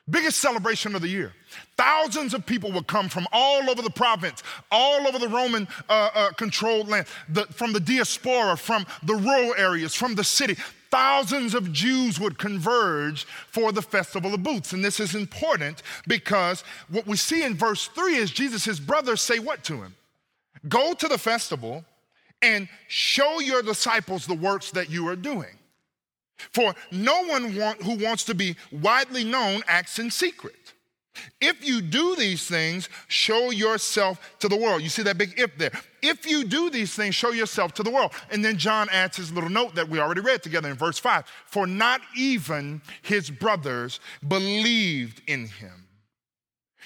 Biggest 0.09 0.39
celebration 0.39 0.95
of 0.95 1.01
the 1.01 1.07
year. 1.07 1.31
Thousands 1.77 2.33
of 2.33 2.45
people 2.45 2.71
would 2.73 2.87
come 2.87 3.07
from 3.07 3.27
all 3.31 3.69
over 3.69 3.81
the 3.81 3.89
province, 3.89 4.43
all 4.71 5.07
over 5.07 5.19
the 5.19 5.29
Roman 5.29 5.67
uh, 5.87 6.09
uh, 6.13 6.31
controlled 6.31 6.89
land, 6.89 7.05
the, 7.29 7.45
from 7.45 7.71
the 7.71 7.79
diaspora, 7.79 8.57
from 8.57 8.85
the 9.03 9.15
rural 9.15 9.53
areas, 9.55 9.93
from 9.93 10.15
the 10.15 10.23
city. 10.23 10.57
Thousands 10.89 11.53
of 11.53 11.71
Jews 11.71 12.19
would 12.19 12.37
converge 12.37 13.23
for 13.23 13.71
the 13.71 13.81
Festival 13.81 14.33
of 14.33 14.43
Booths. 14.43 14.73
And 14.73 14.83
this 14.83 14.99
is 14.99 15.15
important 15.15 15.83
because 16.07 16.63
what 16.89 17.07
we 17.07 17.15
see 17.15 17.43
in 17.43 17.53
verse 17.53 17.87
3 17.87 18.15
is 18.15 18.31
Jesus' 18.31 18.79
brothers 18.79 19.21
say 19.21 19.39
what 19.39 19.63
to 19.65 19.75
him? 19.81 19.95
Go 20.67 20.93
to 20.93 21.07
the 21.07 21.17
festival 21.17 21.85
and 22.41 22.67
show 22.87 23.39
your 23.39 23.61
disciples 23.61 24.25
the 24.25 24.35
works 24.35 24.71
that 24.71 24.89
you 24.89 25.07
are 25.07 25.15
doing. 25.15 25.57
For 26.53 26.73
no 26.91 27.23
one 27.25 27.55
want, 27.55 27.81
who 27.83 27.95
wants 28.03 28.23
to 28.25 28.33
be 28.33 28.55
widely 28.71 29.23
known 29.23 29.61
acts 29.67 29.99
in 29.99 30.09
secret. 30.09 30.55
If 31.39 31.67
you 31.67 31.81
do 31.81 32.15
these 32.15 32.47
things, 32.47 32.89
show 33.07 33.51
yourself 33.51 34.37
to 34.39 34.47
the 34.47 34.55
world. 34.55 34.81
You 34.81 34.89
see 34.89 35.03
that 35.03 35.17
big 35.17 35.33
if 35.37 35.57
there. 35.57 35.71
If 36.01 36.25
you 36.25 36.45
do 36.45 36.69
these 36.69 36.95
things, 36.95 37.15
show 37.15 37.31
yourself 37.31 37.73
to 37.75 37.83
the 37.83 37.91
world. 37.91 38.11
And 38.31 38.43
then 38.43 38.57
John 38.57 38.87
adds 38.89 39.17
his 39.17 39.31
little 39.31 39.49
note 39.49 39.75
that 39.75 39.89
we 39.89 39.99
already 39.99 40.21
read 40.21 40.41
together 40.41 40.69
in 40.69 40.75
verse 40.75 40.97
5 40.97 41.25
For 41.45 41.67
not 41.67 42.01
even 42.15 42.81
his 43.01 43.29
brothers 43.29 43.99
believed 44.27 45.21
in 45.27 45.47
him. 45.47 45.87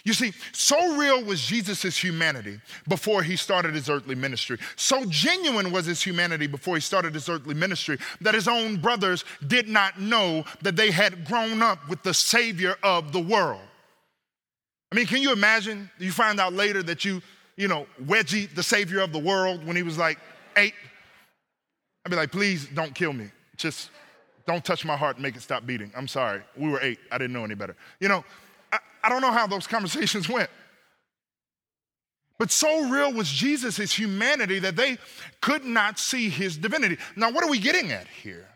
You 0.04 0.14
see, 0.14 0.34
so 0.52 0.98
real 0.98 1.24
was 1.24 1.44
Jesus' 1.44 1.98
humanity 1.98 2.60
before 2.88 3.24
he 3.24 3.36
started 3.36 3.74
his 3.74 3.90
earthly 3.90 4.16
ministry. 4.16 4.58
So 4.76 5.06
genuine 5.06 5.72
was 5.72 5.86
his 5.86 6.02
humanity 6.02 6.48
before 6.48 6.76
he 6.76 6.82
started 6.82 7.14
his 7.14 7.30
earthly 7.30 7.56
ministry 7.56 7.98
that 8.22 8.34
his 8.34 8.48
own 8.48 8.78
brothers 8.78 9.24
did 9.48 9.68
not 9.68 10.00
know 10.00 10.44
that 10.62 10.76
they 10.76 10.92
had 10.92 11.26
grown 11.26 11.62
up 11.62 11.88
with 11.90 12.04
the 12.04 12.14
Savior 12.14 12.76
of 12.84 13.14
the 13.14 13.20
world. 13.20 13.62
I 14.92 14.96
mean, 14.96 15.08
can 15.08 15.22
you 15.22 15.34
imagine? 15.34 15.90
You 15.98 16.12
find 16.12 16.40
out 16.40 16.54
later 16.54 16.84
that 16.84 17.04
you, 17.04 17.22
you 17.56 17.68
know, 17.68 17.88
wedgie 18.04 18.54
the 18.54 18.64
Savior 18.64 19.00
of 19.02 19.12
the 19.12 19.20
world 19.20 19.66
when 19.66 19.76
he 19.76 19.84
was 19.84 19.98
like 19.98 20.20
eight. 20.56 20.74
I'd 22.06 22.12
be 22.12 22.16
like, 22.16 22.32
please 22.32 22.68
don't 22.68 22.94
kill 22.94 23.14
me. 23.14 23.32
Just 23.58 23.90
don't 24.46 24.64
touch 24.64 24.86
my 24.86 24.96
heart 24.96 25.16
and 25.16 25.24
make 25.24 25.36
it 25.36 25.42
stop 25.42 25.66
beating. 25.66 25.92
I'm 25.96 26.08
sorry. 26.08 26.42
We 26.56 26.70
were 26.70 26.80
eight. 26.82 27.00
I 27.12 27.18
didn't 27.18 27.34
know 27.34 27.44
any 27.44 27.56
better. 27.56 27.76
You 28.00 28.10
know, 28.10 28.24
I 29.06 29.10
don't 29.10 29.22
know 29.22 29.32
how 29.32 29.46
those 29.46 29.68
conversations 29.68 30.28
went. 30.28 30.50
But 32.40 32.52
so 32.52 32.90
real 32.90 33.14
was 33.14 33.30
Jesus' 33.30 33.78
his 33.78 33.94
humanity 33.94 34.60
that 34.60 34.76
they 34.76 34.98
could 35.42 35.64
not 35.64 36.00
see 36.00 36.28
his 36.28 36.58
divinity. 36.58 36.98
Now, 37.16 37.32
what 37.32 37.44
are 37.44 37.50
we 37.50 37.60
getting 37.60 37.92
at 37.92 38.08
here? 38.08 38.48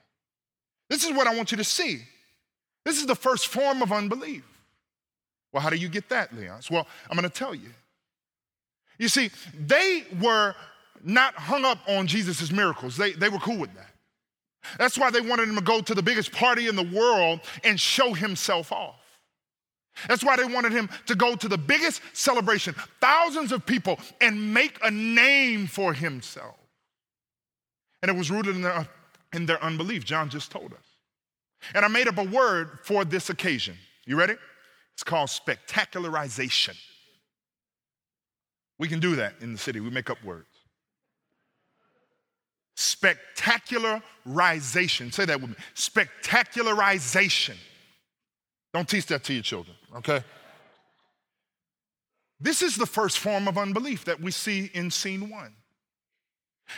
This 0.90 1.06
is 1.06 1.16
what 1.16 1.28
I 1.28 1.36
want 1.36 1.52
you 1.52 1.58
to 1.58 1.64
see. 1.64 2.02
This 2.84 3.00
is 3.00 3.06
the 3.06 3.16
first 3.16 3.48
form 3.48 3.82
of 3.82 3.92
unbelief. 3.92 4.44
Well, 5.54 5.62
how 5.62 5.70
do 5.70 5.78
you 5.78 5.88
get 5.88 6.10
that, 6.10 6.36
Leon? 6.36 6.62
Well, 6.70 6.88
I'm 7.10 7.18
going 7.18 7.30
to 7.30 7.34
tell 7.34 7.54
you. 7.54 7.70
You 8.98 9.08
see, 9.08 9.30
they 9.58 10.04
were 10.20 10.56
not 11.04 11.36
hung 11.36 11.64
up 11.64 11.80
on 11.88 12.08
Jesus' 12.08 12.52
miracles, 12.52 12.98
they, 12.98 13.14
they 13.14 13.30
were 13.30 13.40
cool 13.40 13.58
with 13.58 13.74
that. 13.76 13.86
That's 14.78 14.98
why 14.98 15.10
they 15.10 15.22
wanted 15.22 15.48
him 15.48 15.56
to 15.56 15.62
go 15.62 15.80
to 15.80 15.96
the 15.96 16.04
biggest 16.04 16.32
party 16.32 16.68
in 16.68 16.76
the 16.76 16.84
world 16.84 17.40
and 17.64 17.80
show 17.80 18.14
himself 18.14 18.74
off. 18.74 18.99
That's 20.08 20.24
why 20.24 20.38
they 20.38 20.46
wanted 20.46 20.72
him 20.72 20.90
to 21.08 21.16
go 21.16 21.36
to 21.36 21.48
the 21.48 21.58
biggest 21.58 22.02
celebration, 22.14 22.76
thousands 23.02 23.52
of 23.52 23.66
people, 23.66 24.00
and 24.22 24.54
make 24.54 24.78
a 24.84 24.92
name 24.92 25.66
for 25.68 25.94
himself. 25.94 26.56
And 28.02 28.10
it 28.10 28.18
was 28.18 28.32
rooted 28.32 28.56
in 28.56 28.62
their, 28.62 28.88
in 29.34 29.46
their 29.46 29.62
unbelief, 29.64 30.06
John 30.06 30.30
just 30.30 30.52
told 30.52 30.74
us. 30.74 30.80
And 31.74 31.84
I 31.84 31.90
made 31.90 32.08
up 32.08 32.18
a 32.18 32.24
word 32.24 32.80
for 32.84 33.04
this 33.04 33.30
occasion. 33.30 33.76
You 34.06 34.16
ready? 34.16 34.36
It's 34.94 35.04
called 35.04 35.30
spectacularization. 35.30 36.78
We 38.78 38.88
can 38.88 39.00
do 39.00 39.16
that 39.18 39.34
in 39.42 39.52
the 39.52 39.60
city, 39.60 39.82
we 39.82 39.90
make 39.90 40.10
up 40.10 40.24
words. 40.24 40.48
Spectacularization. 42.78 45.14
Say 45.14 45.26
that 45.26 45.42
with 45.42 45.50
me. 45.50 45.58
Spectacularization. 45.76 47.58
Don't 48.74 48.88
teach 48.88 49.08
that 49.08 49.24
to 49.26 49.34
your 49.34 49.44
children, 49.44 49.76
okay? 49.98 50.24
This 52.40 52.62
is 52.62 52.76
the 52.76 52.86
first 52.86 53.20
form 53.20 53.48
of 53.48 53.58
unbelief 53.58 54.06
that 54.06 54.22
we 54.22 54.32
see 54.32 54.70
in 54.74 54.92
scene 54.92 55.30
one. 55.30 55.56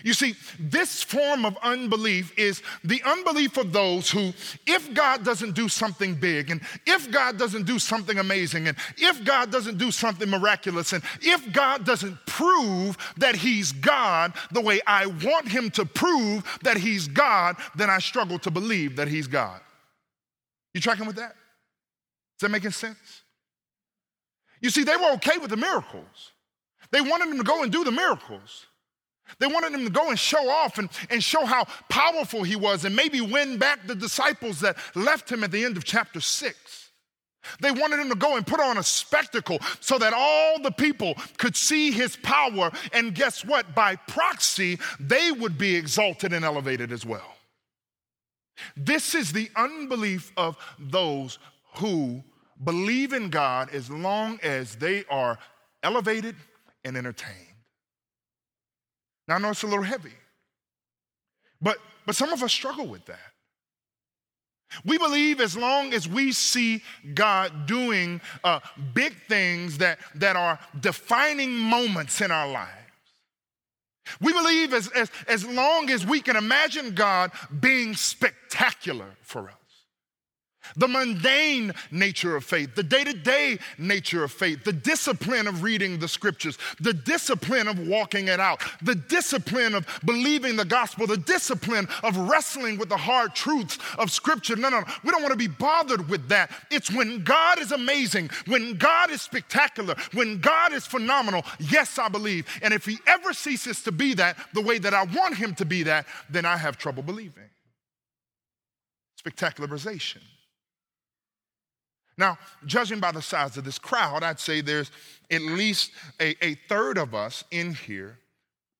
You 0.03 0.13
see, 0.13 0.35
this 0.57 1.03
form 1.03 1.45
of 1.45 1.57
unbelief 1.61 2.37
is 2.37 2.63
the 2.83 3.01
unbelief 3.03 3.57
of 3.57 3.73
those 3.73 4.09
who, 4.09 4.33
if 4.65 4.93
God 4.93 5.25
doesn't 5.25 5.53
do 5.53 5.67
something 5.67 6.15
big, 6.15 6.49
and 6.49 6.61
if 6.87 7.11
God 7.11 7.37
doesn't 7.37 7.63
do 7.63 7.77
something 7.77 8.17
amazing, 8.17 8.69
and 8.69 8.77
if 8.97 9.23
God 9.25 9.51
doesn't 9.51 9.77
do 9.77 9.91
something 9.91 10.29
miraculous, 10.29 10.93
and 10.93 11.03
if 11.21 11.51
God 11.51 11.85
doesn't 11.85 12.17
prove 12.25 12.97
that 13.17 13.35
He's 13.35 13.73
God 13.73 14.33
the 14.51 14.61
way 14.61 14.79
I 14.87 15.07
want 15.07 15.49
Him 15.49 15.69
to 15.71 15.85
prove 15.85 16.43
that 16.63 16.77
He's 16.77 17.07
God, 17.07 17.57
then 17.75 17.89
I 17.89 17.99
struggle 17.99 18.39
to 18.39 18.51
believe 18.51 18.95
that 18.95 19.09
He's 19.09 19.27
God. 19.27 19.59
You 20.73 20.79
tracking 20.79 21.05
with 21.05 21.17
that? 21.17 21.35
Is 22.41 22.43
that 22.43 22.49
making 22.49 22.71
sense? 22.71 23.21
You 24.61 24.71
see, 24.71 24.83
they 24.83 24.97
were 24.97 25.11
okay 25.11 25.37
with 25.37 25.51
the 25.51 25.57
miracles. 25.57 26.31
They 26.89 26.99
wanted 26.99 27.29
him 27.29 27.37
to 27.37 27.43
go 27.43 27.61
and 27.61 27.71
do 27.71 27.83
the 27.83 27.91
miracles. 27.91 28.65
They 29.37 29.45
wanted 29.45 29.73
him 29.73 29.85
to 29.85 29.91
go 29.91 30.09
and 30.09 30.17
show 30.17 30.49
off 30.49 30.79
and, 30.79 30.89
and 31.11 31.23
show 31.23 31.45
how 31.45 31.65
powerful 31.87 32.41
he 32.41 32.55
was 32.55 32.83
and 32.83 32.95
maybe 32.95 33.21
win 33.21 33.59
back 33.59 33.85
the 33.85 33.93
disciples 33.93 34.59
that 34.61 34.75
left 34.95 35.31
him 35.31 35.43
at 35.43 35.51
the 35.51 35.63
end 35.63 35.77
of 35.77 35.83
chapter 35.83 36.19
six. 36.19 36.89
They 37.59 37.69
wanted 37.69 37.99
him 37.99 38.09
to 38.09 38.15
go 38.15 38.35
and 38.35 38.47
put 38.47 38.59
on 38.59 38.79
a 38.79 38.83
spectacle 38.83 39.59
so 39.79 39.99
that 39.99 40.11
all 40.11 40.59
the 40.63 40.71
people 40.71 41.13
could 41.37 41.55
see 41.55 41.91
his 41.91 42.15
power. 42.23 42.71
And 42.91 43.13
guess 43.13 43.45
what? 43.45 43.75
By 43.75 43.97
proxy, 43.97 44.79
they 44.99 45.31
would 45.31 45.59
be 45.59 45.75
exalted 45.75 46.33
and 46.33 46.43
elevated 46.43 46.91
as 46.91 47.05
well. 47.05 47.35
This 48.75 49.13
is 49.13 49.31
the 49.31 49.51
unbelief 49.55 50.31
of 50.37 50.57
those 50.79 51.37
who 51.75 52.23
believe 52.63 53.13
in 53.13 53.29
God 53.29 53.69
as 53.73 53.89
long 53.89 54.39
as 54.43 54.75
they 54.75 55.03
are 55.09 55.37
elevated 55.83 56.35
and 56.83 56.97
entertained. 56.97 57.37
Now, 59.27 59.35
I 59.35 59.39
know 59.39 59.49
it's 59.49 59.63
a 59.63 59.67
little 59.67 59.83
heavy, 59.83 60.13
but, 61.61 61.77
but 62.05 62.15
some 62.15 62.33
of 62.33 62.43
us 62.43 62.51
struggle 62.51 62.87
with 62.87 63.05
that. 63.05 63.19
We 64.85 64.97
believe 64.97 65.41
as 65.41 65.57
long 65.57 65.93
as 65.93 66.07
we 66.07 66.31
see 66.31 66.81
God 67.13 67.65
doing 67.65 68.21
uh, 68.43 68.61
big 68.93 69.13
things 69.27 69.77
that, 69.79 69.99
that 70.15 70.35
are 70.35 70.59
defining 70.79 71.53
moments 71.53 72.21
in 72.21 72.31
our 72.31 72.49
lives. 72.49 72.77
We 74.19 74.33
believe 74.33 74.73
as, 74.73 74.87
as, 74.89 75.11
as 75.27 75.45
long 75.45 75.89
as 75.89 76.05
we 76.05 76.21
can 76.21 76.35
imagine 76.35 76.95
God 76.95 77.31
being 77.59 77.95
spectacular 77.95 79.09
for 79.21 79.49
us. 79.49 79.60
The 80.75 80.87
mundane 80.87 81.73
nature 81.91 82.35
of 82.35 82.43
faith, 82.43 82.75
the 82.75 82.83
day 82.83 83.03
to 83.03 83.13
day 83.13 83.59
nature 83.77 84.23
of 84.23 84.31
faith, 84.31 84.63
the 84.63 84.73
discipline 84.73 85.47
of 85.47 85.63
reading 85.63 85.99
the 85.99 86.07
scriptures, 86.07 86.57
the 86.79 86.93
discipline 86.93 87.67
of 87.67 87.79
walking 87.87 88.27
it 88.27 88.39
out, 88.39 88.61
the 88.81 88.95
discipline 88.95 89.75
of 89.75 89.85
believing 90.05 90.55
the 90.55 90.65
gospel, 90.65 91.07
the 91.07 91.17
discipline 91.17 91.87
of 92.03 92.17
wrestling 92.17 92.77
with 92.77 92.89
the 92.89 92.97
hard 92.97 93.35
truths 93.35 93.77
of 93.97 94.11
scripture. 94.11 94.55
No, 94.55 94.69
no, 94.69 94.79
no. 94.79 94.85
We 95.03 95.11
don't 95.11 95.21
want 95.21 95.31
to 95.31 95.37
be 95.37 95.47
bothered 95.47 96.09
with 96.09 96.27
that. 96.29 96.51
It's 96.69 96.91
when 96.91 97.23
God 97.23 97.59
is 97.59 97.71
amazing, 97.71 98.29
when 98.47 98.77
God 98.77 99.11
is 99.11 99.21
spectacular, 99.21 99.95
when 100.13 100.39
God 100.39 100.73
is 100.73 100.85
phenomenal. 100.85 101.43
Yes, 101.59 101.97
I 101.97 102.09
believe. 102.09 102.47
And 102.61 102.73
if 102.73 102.85
He 102.85 102.97
ever 103.07 103.33
ceases 103.33 103.81
to 103.83 103.91
be 103.91 104.13
that 104.15 104.37
the 104.53 104.61
way 104.61 104.79
that 104.79 104.93
I 104.93 105.03
want 105.03 105.35
Him 105.35 105.55
to 105.55 105.65
be 105.65 105.83
that, 105.83 106.05
then 106.29 106.45
I 106.45 106.57
have 106.57 106.77
trouble 106.77 107.03
believing. 107.03 107.49
Spectacularization. 109.23 110.21
Now, 112.17 112.37
judging 112.65 112.99
by 112.99 113.11
the 113.11 113.21
size 113.21 113.57
of 113.57 113.63
this 113.63 113.79
crowd, 113.79 114.23
I'd 114.23 114.39
say 114.39 114.61
there's 114.61 114.91
at 115.31 115.41
least 115.41 115.91
a, 116.19 116.35
a 116.45 116.55
third 116.67 116.97
of 116.97 117.15
us 117.15 117.43
in 117.51 117.73
here 117.73 118.17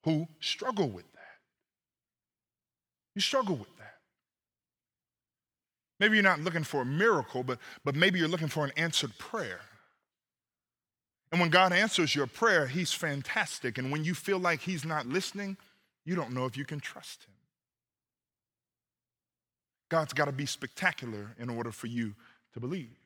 who 0.04 0.28
struggle 0.40 0.90
with 0.90 1.12
that. 1.14 1.20
You 3.16 3.22
struggle 3.22 3.56
with 3.56 3.76
that. 3.78 3.96
Maybe 6.00 6.16
you're 6.16 6.24
not 6.24 6.40
looking 6.40 6.64
for 6.64 6.82
a 6.82 6.86
miracle, 6.86 7.44
but, 7.44 7.60
but 7.86 7.96
maybe 7.96 8.20
you're 8.20 8.28
looking 8.28 8.48
for 8.48 8.66
an 8.66 8.72
answered 8.76 9.18
prayer. 9.18 9.62
And 11.32 11.40
when 11.40 11.50
God 11.50 11.72
answers 11.72 12.16
your 12.16 12.28
prayer, 12.28 12.68
He's 12.68 12.92
fantastic. 12.92 13.78
And 13.78 13.92
when 13.92 14.04
you 14.04 14.14
feel 14.14 14.40
like 14.40 14.62
He's 14.62 14.84
not 14.84 15.06
listening, 15.06 15.58
you 16.04 16.16
don't 16.16 16.34
know 16.34 16.46
if 16.46 16.58
you 16.58 16.66
can 16.66 16.80
trust 16.80 17.24
Him. 17.24 17.34
God's 19.90 20.14
got 20.14 20.26
to 20.26 20.32
be 20.32 20.46
spectacular 20.46 21.36
in 21.38 21.50
order 21.50 21.72
for 21.72 21.88
you 21.88 22.16
to 22.54 22.60
believe. 22.60 23.01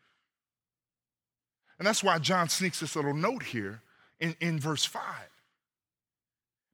And 1.77 1.87
that's 1.87 2.03
why 2.03 2.19
John 2.19 2.49
sneaks 2.49 2.79
this 2.79 2.95
little 2.95 3.13
note 3.13 3.43
here 3.43 3.81
in, 4.19 4.35
in 4.39 4.59
verse 4.59 4.85
5. 4.85 5.03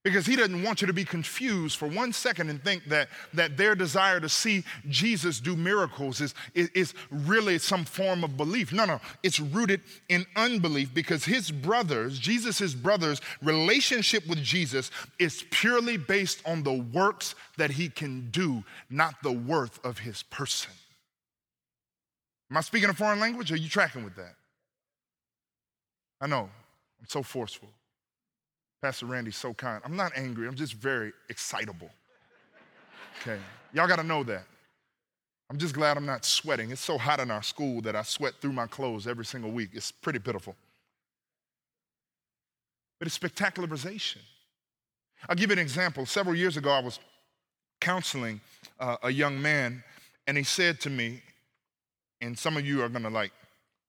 Because 0.04 0.26
he 0.26 0.36
doesn't 0.36 0.64
want 0.64 0.82
you 0.82 0.88
to 0.88 0.94
be 0.94 1.06
confused 1.06 1.78
for 1.78 1.88
one 1.88 2.12
second 2.12 2.50
and 2.50 2.64
think 2.64 2.86
that, 2.86 3.10
that 3.36 3.56
their 3.56 3.76
desire 3.76 4.20
to 4.20 4.30
see 4.30 4.64
Jesus 4.90 5.40
do 5.40 5.56
miracles 5.56 6.22
is, 6.22 6.34
is, 6.56 6.70
is, 6.70 6.94
really 7.12 7.60
some 7.60 7.86
form 7.86 8.24
of 8.24 8.36
belief. 8.36 8.74
No, 8.74 8.86
no, 8.86 9.00
it's 9.22 9.40
rooted 9.40 9.82
in 10.10 10.26
unbelief 10.36 10.92
because 10.92 11.24
his 11.24 11.52
brothers, 11.52 12.18
Jesus' 12.18 12.74
brothers' 12.74 13.22
relationship 13.44 14.26
with 14.28 14.42
Jesus 14.42 14.90
is 15.20 15.46
purely 15.52 15.98
based 15.98 16.42
on 16.48 16.64
the 16.64 16.74
works 16.74 17.36
that 17.58 17.70
he 17.70 17.88
can 17.88 18.32
do, 18.32 18.64
not 18.90 19.22
the 19.22 19.32
worth 19.32 19.84
of 19.86 20.00
his 20.00 20.24
person. 20.24 20.72
Am 22.50 22.58
I 22.58 22.62
speaking 22.62 22.90
a 22.90 22.94
foreign 22.94 23.20
language? 23.20 23.52
Are 23.52 23.58
you 23.58 23.70
tracking 23.70 24.04
with 24.04 24.16
that? 24.16 24.34
I 26.22 26.28
know, 26.28 26.50
I'm 27.00 27.08
so 27.08 27.24
forceful. 27.24 27.70
Pastor 28.82 29.08
Randy's 29.08 29.36
so 29.36 29.54
kind. 29.54 29.82
I'm 29.84 29.96
not 29.96 30.12
angry, 30.16 30.48
I'm 30.48 30.56
just 30.56 30.74
very 30.74 31.12
excitable. 31.30 31.90
Okay, 33.22 33.40
y'all 33.74 33.88
gotta 33.88 34.04
know 34.04 34.24
that. 34.24 34.44
I'm 35.50 35.58
just 35.58 35.76
glad 35.76 35.98
I'm 35.98 36.06
not 36.06 36.24
sweating. 36.24 36.72
It's 36.72 36.80
so 36.80 36.98
hot 36.98 37.20
in 37.20 37.30
our 37.30 37.44
school 37.44 37.82
that 37.82 37.94
I 37.94 38.04
sweat 38.04 38.36
through 38.40 38.54
my 38.54 38.68
clothes 38.68 39.06
every 39.06 39.26
single 39.26 39.52
week. 39.52 39.72
It's 39.74 39.92
pretty 39.92 40.20
pitiful. 40.20 40.56
But 43.00 43.08
it's 43.08 43.20
spectacularization. 43.20 44.20
I'll 45.28 45.36
give 45.36 45.50
you 45.50 45.54
an 45.54 45.60
example. 45.60 46.06
Several 46.06 46.36
years 46.36 46.56
ago, 46.56 46.72
I 46.72 46.80
was 46.80 47.00
counseling 47.82 48.40
uh, 48.80 48.96
a 49.04 49.10
young 49.10 49.42
man, 49.42 49.84
and 50.26 50.38
he 50.38 50.44
said 50.44 50.80
to 50.82 50.90
me, 50.90 51.22
and 52.22 52.38
some 52.40 52.56
of 52.56 52.66
you 52.66 52.82
are 52.82 52.90
gonna 52.90 53.10
like 53.10 53.34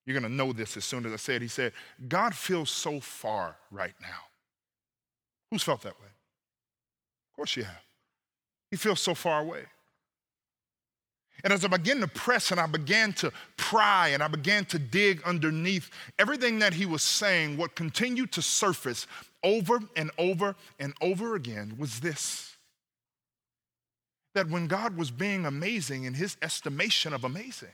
you're 0.04 0.18
going 0.18 0.30
to 0.30 0.36
know 0.36 0.52
this 0.52 0.76
as 0.76 0.84
soon 0.84 1.06
as 1.06 1.12
I 1.12 1.16
say 1.16 1.36
it. 1.36 1.42
He 1.42 1.48
said, 1.48 1.72
God 2.08 2.34
feels 2.34 2.70
so 2.70 3.00
far 3.00 3.56
right 3.70 3.94
now. 4.00 4.20
Who's 5.50 5.62
felt 5.62 5.82
that 5.82 6.00
way? 6.00 6.06
Of 6.06 7.36
course 7.36 7.56
you 7.56 7.64
have. 7.64 7.82
He 8.70 8.76
feels 8.76 9.00
so 9.00 9.14
far 9.14 9.40
away. 9.40 9.64
And 11.44 11.52
as 11.52 11.64
I 11.64 11.68
began 11.68 12.00
to 12.00 12.08
press 12.08 12.50
and 12.50 12.60
I 12.60 12.66
began 12.66 13.12
to 13.14 13.32
pry 13.56 14.08
and 14.08 14.22
I 14.22 14.28
began 14.28 14.64
to 14.66 14.78
dig 14.78 15.22
underneath 15.24 15.90
everything 16.18 16.58
that 16.60 16.74
he 16.74 16.86
was 16.86 17.02
saying, 17.02 17.56
what 17.56 17.74
continued 17.74 18.32
to 18.32 18.42
surface 18.42 19.06
over 19.42 19.80
and 19.96 20.10
over 20.18 20.54
and 20.78 20.94
over 21.00 21.34
again 21.34 21.74
was 21.78 22.00
this 22.00 22.48
that 24.34 24.48
when 24.48 24.66
God 24.66 24.96
was 24.96 25.10
being 25.10 25.44
amazing 25.44 26.04
in 26.04 26.14
his 26.14 26.38
estimation 26.40 27.12
of 27.12 27.24
amazing, 27.24 27.68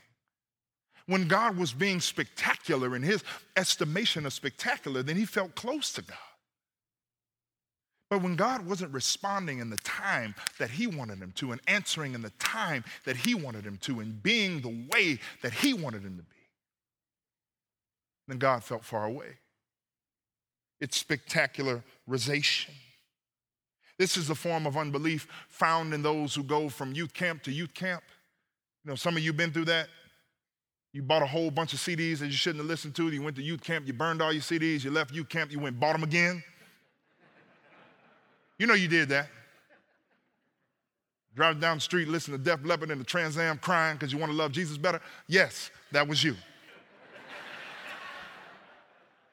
when 1.09 1.27
God 1.27 1.57
was 1.57 1.73
being 1.73 1.99
spectacular 1.99 2.95
in 2.95 3.01
his 3.01 3.23
estimation 3.57 4.27
of 4.27 4.33
spectacular, 4.33 5.01
then 5.01 5.15
he 5.15 5.25
felt 5.25 5.55
close 5.55 5.91
to 5.93 6.03
God. 6.03 6.17
But 8.11 8.21
when 8.21 8.35
God 8.35 8.65
wasn't 8.65 8.93
responding 8.93 9.57
in 9.57 9.71
the 9.71 9.77
time 9.77 10.35
that 10.59 10.69
he 10.69 10.85
wanted 10.85 11.17
him 11.17 11.31
to, 11.37 11.51
and 11.51 11.61
answering 11.67 12.13
in 12.13 12.21
the 12.21 12.29
time 12.37 12.83
that 13.05 13.17
he 13.17 13.33
wanted 13.33 13.65
him 13.65 13.77
to, 13.81 13.99
and 13.99 14.21
being 14.21 14.61
the 14.61 14.87
way 14.91 15.17
that 15.41 15.51
he 15.51 15.73
wanted 15.73 16.03
him 16.03 16.15
to 16.17 16.23
be, 16.23 16.37
then 18.27 18.37
God 18.37 18.63
felt 18.63 18.85
far 18.85 19.05
away. 19.05 19.37
It's 20.79 21.03
spectacularization. 21.03 22.69
This 23.97 24.15
is 24.15 24.29
a 24.29 24.35
form 24.35 24.67
of 24.67 24.77
unbelief 24.77 25.27
found 25.47 25.91
in 25.95 26.03
those 26.03 26.35
who 26.35 26.43
go 26.43 26.69
from 26.69 26.93
youth 26.93 27.15
camp 27.15 27.41
to 27.43 27.51
youth 27.51 27.73
camp. 27.73 28.03
You 28.85 28.91
know, 28.91 28.95
some 28.95 29.17
of 29.17 29.23
you 29.23 29.31
have 29.31 29.37
been 29.37 29.51
through 29.51 29.65
that. 29.65 29.87
You 30.91 31.03
bought 31.03 31.21
a 31.21 31.27
whole 31.27 31.51
bunch 31.51 31.73
of 31.73 31.79
CDs 31.79 32.17
that 32.19 32.27
you 32.27 32.33
shouldn't 32.33 32.61
have 32.61 32.67
listened 32.67 32.95
to. 32.95 33.09
You 33.09 33.21
went 33.21 33.35
to 33.35 33.43
youth 33.43 33.61
camp, 33.61 33.85
you 33.85 33.93
burned 33.93 34.21
all 34.21 34.33
your 34.33 34.41
CDs, 34.41 34.83
you 34.83 34.91
left 34.91 35.13
youth 35.13 35.29
camp, 35.29 35.51
you 35.51 35.59
went 35.59 35.73
and 35.73 35.79
bought 35.79 35.93
them 35.93 36.03
again. 36.03 36.43
You 38.57 38.67
know 38.67 38.73
you 38.73 38.87
did 38.87 39.09
that. 39.09 39.27
Driving 41.35 41.61
down 41.61 41.77
the 41.77 41.81
street, 41.81 42.07
listen 42.07 42.33
to 42.33 42.37
Def 42.37 42.65
Leppard 42.65 42.91
in 42.91 42.97
the 42.97 43.03
Trans 43.03 43.37
Am 43.37 43.59
crying 43.59 43.95
because 43.95 44.11
you 44.11 44.17
want 44.17 44.31
to 44.31 44.35
love 44.35 44.51
Jesus 44.51 44.77
better? 44.77 44.99
Yes, 45.27 45.69
that 45.91 46.07
was 46.07 46.23
you. 46.23 46.35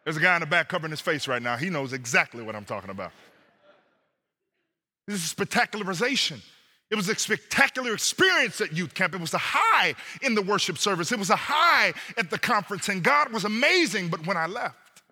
There's 0.05 0.16
a 0.16 0.21
guy 0.21 0.37
in 0.37 0.40
the 0.40 0.47
back 0.47 0.69
covering 0.69 0.92
his 0.92 1.01
face 1.01 1.27
right 1.27 1.42
now. 1.42 1.57
He 1.57 1.69
knows 1.69 1.92
exactly 1.92 2.45
what 2.45 2.55
I'm 2.55 2.64
talking 2.64 2.90
about. 2.90 3.11
This 5.09 5.25
is 5.25 5.35
spectacularization. 5.35 6.40
It 6.90 6.94
was 6.94 7.09
a 7.09 7.14
spectacular 7.16 7.94
experience 7.94 8.61
at 8.61 8.72
youth 8.72 8.94
camp. 8.94 9.14
It 9.14 9.20
was 9.20 9.35
a 9.35 9.38
high 9.38 9.94
in 10.22 10.35
the 10.35 10.42
worship 10.42 10.79
service. 10.79 11.11
It 11.11 11.18
was 11.18 11.31
a 11.31 11.37
high 11.37 11.92
at 12.16 12.31
the 12.31 12.38
conference, 12.38 12.88
and 12.88 13.03
God 13.03 13.33
was 13.33 13.44
amazing. 13.44 14.09
But 14.09 14.25
when 14.27 14.37
I 14.37 14.46
left, 14.46 15.03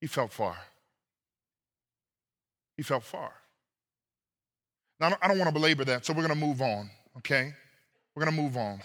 he 0.00 0.08
felt 0.08 0.32
far. 0.32 0.56
He 2.76 2.82
felt 2.82 3.04
far. 3.04 3.32
Now, 4.98 5.16
I 5.22 5.28
don't 5.28 5.38
want 5.38 5.48
to 5.48 5.54
belabor 5.54 5.84
that, 5.84 6.04
so 6.04 6.12
we're 6.12 6.26
going 6.26 6.38
to 6.38 6.46
move 6.46 6.60
on, 6.60 6.90
okay? 7.18 7.52
We're 8.14 8.24
going 8.24 8.34
to 8.34 8.42
move 8.42 8.56
on. 8.56 8.80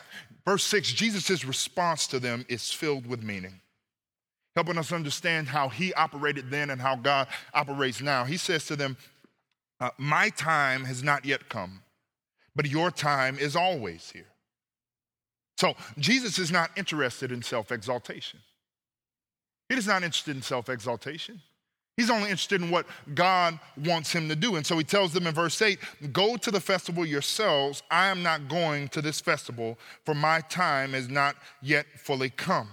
Verse 0.46 0.64
6 0.66 0.92
Jesus' 0.94 1.46
response 1.46 2.08
to 2.08 2.20
them 2.20 2.46
is 2.50 2.72
filled 2.72 3.08
with 3.08 3.24
meaning, 3.24 3.62
helping 4.56 4.78
us 4.78 4.92
understand 4.92 5.48
how 5.48 5.70
he 5.70 5.94
operated 5.94 6.50
then 6.52 6.70
and 6.70 6.82
how 6.82 6.96
God 6.96 7.28
operates 7.54 8.02
now. 8.02 8.26
He 8.26 8.38
says 8.38 8.66
to 8.66 8.76
them, 8.76 8.98
uh, 9.82 9.90
my 9.98 10.30
time 10.30 10.86
has 10.86 11.04
not 11.04 11.26
yet 11.26 11.50
come, 11.50 11.82
but 12.56 12.70
your 12.70 12.92
time 12.92 13.38
is 13.40 13.56
always 13.56 14.12
here. 14.12 14.28
So 15.58 15.74
Jesus 15.98 16.40
is 16.40 16.52
not 16.52 16.70
interested 16.78 17.32
in 17.32 17.42
self 17.42 17.72
exaltation. 17.72 18.40
He 19.68 19.76
is 19.76 19.88
not 19.88 20.04
interested 20.04 20.36
in 20.36 20.44
self 20.44 20.70
exaltation. 20.70 21.42
He's 21.98 22.10
only 22.10 22.30
interested 22.30 22.62
in 22.62 22.70
what 22.70 22.86
God 23.14 23.60
wants 23.86 24.12
him 24.12 24.30
to 24.30 24.36
do. 24.36 24.56
And 24.56 24.66
so 24.66 24.78
he 24.78 24.84
tells 24.84 25.14
them 25.14 25.28
in 25.28 25.34
verse 25.34 25.62
8 25.62 25.78
Go 26.14 26.38
to 26.38 26.52
the 26.52 26.60
festival 26.60 27.06
yourselves. 27.06 27.84
I 27.92 28.08
am 28.08 28.24
not 28.24 28.48
going 28.48 28.88
to 28.90 29.02
this 29.02 29.20
festival, 29.20 29.78
for 30.06 30.14
my 30.14 30.42
time 30.42 30.96
is 30.96 31.10
not 31.10 31.36
yet 31.62 31.86
fully 31.98 32.30
come. 32.30 32.70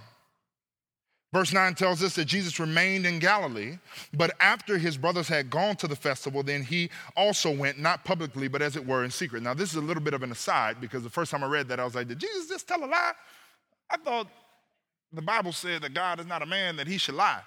Verse 1.31 1.53
9 1.53 1.75
tells 1.75 2.01
us 2.01 2.15
that 2.15 2.25
Jesus 2.25 2.59
remained 2.59 3.05
in 3.05 3.19
Galilee, 3.19 3.77
but 4.13 4.31
after 4.39 4.79
his 4.79 4.97
brothers 4.97 5.27
had 5.27 5.51
gone 5.51 5.75
to 5.75 5.87
the 5.87 5.95
festival, 5.95 6.41
then 6.41 6.63
he 6.63 6.89
also 7.15 7.51
went, 7.51 7.77
not 7.77 8.03
publicly, 8.03 8.47
but 8.47 8.63
as 8.63 8.75
it 8.75 8.85
were 8.85 9.03
in 9.03 9.11
secret. 9.11 9.43
Now, 9.43 9.53
this 9.53 9.69
is 9.69 9.75
a 9.75 9.81
little 9.81 10.01
bit 10.01 10.15
of 10.15 10.23
an 10.23 10.31
aside 10.31 10.81
because 10.81 11.03
the 11.03 11.09
first 11.09 11.29
time 11.29 11.43
I 11.43 11.47
read 11.47 11.67
that, 11.67 11.79
I 11.79 11.85
was 11.85 11.93
like, 11.93 12.07
Did 12.07 12.19
Jesus 12.19 12.47
just 12.47 12.67
tell 12.67 12.83
a 12.83 12.87
lie? 12.87 13.11
I 13.91 13.97
thought 13.97 14.27
the 15.13 15.21
Bible 15.21 15.51
said 15.51 15.83
that 15.83 15.93
God 15.93 16.19
is 16.19 16.25
not 16.25 16.41
a 16.41 16.47
man 16.47 16.75
that 16.77 16.87
he 16.87 16.97
should 16.97 17.15
lie, 17.15 17.41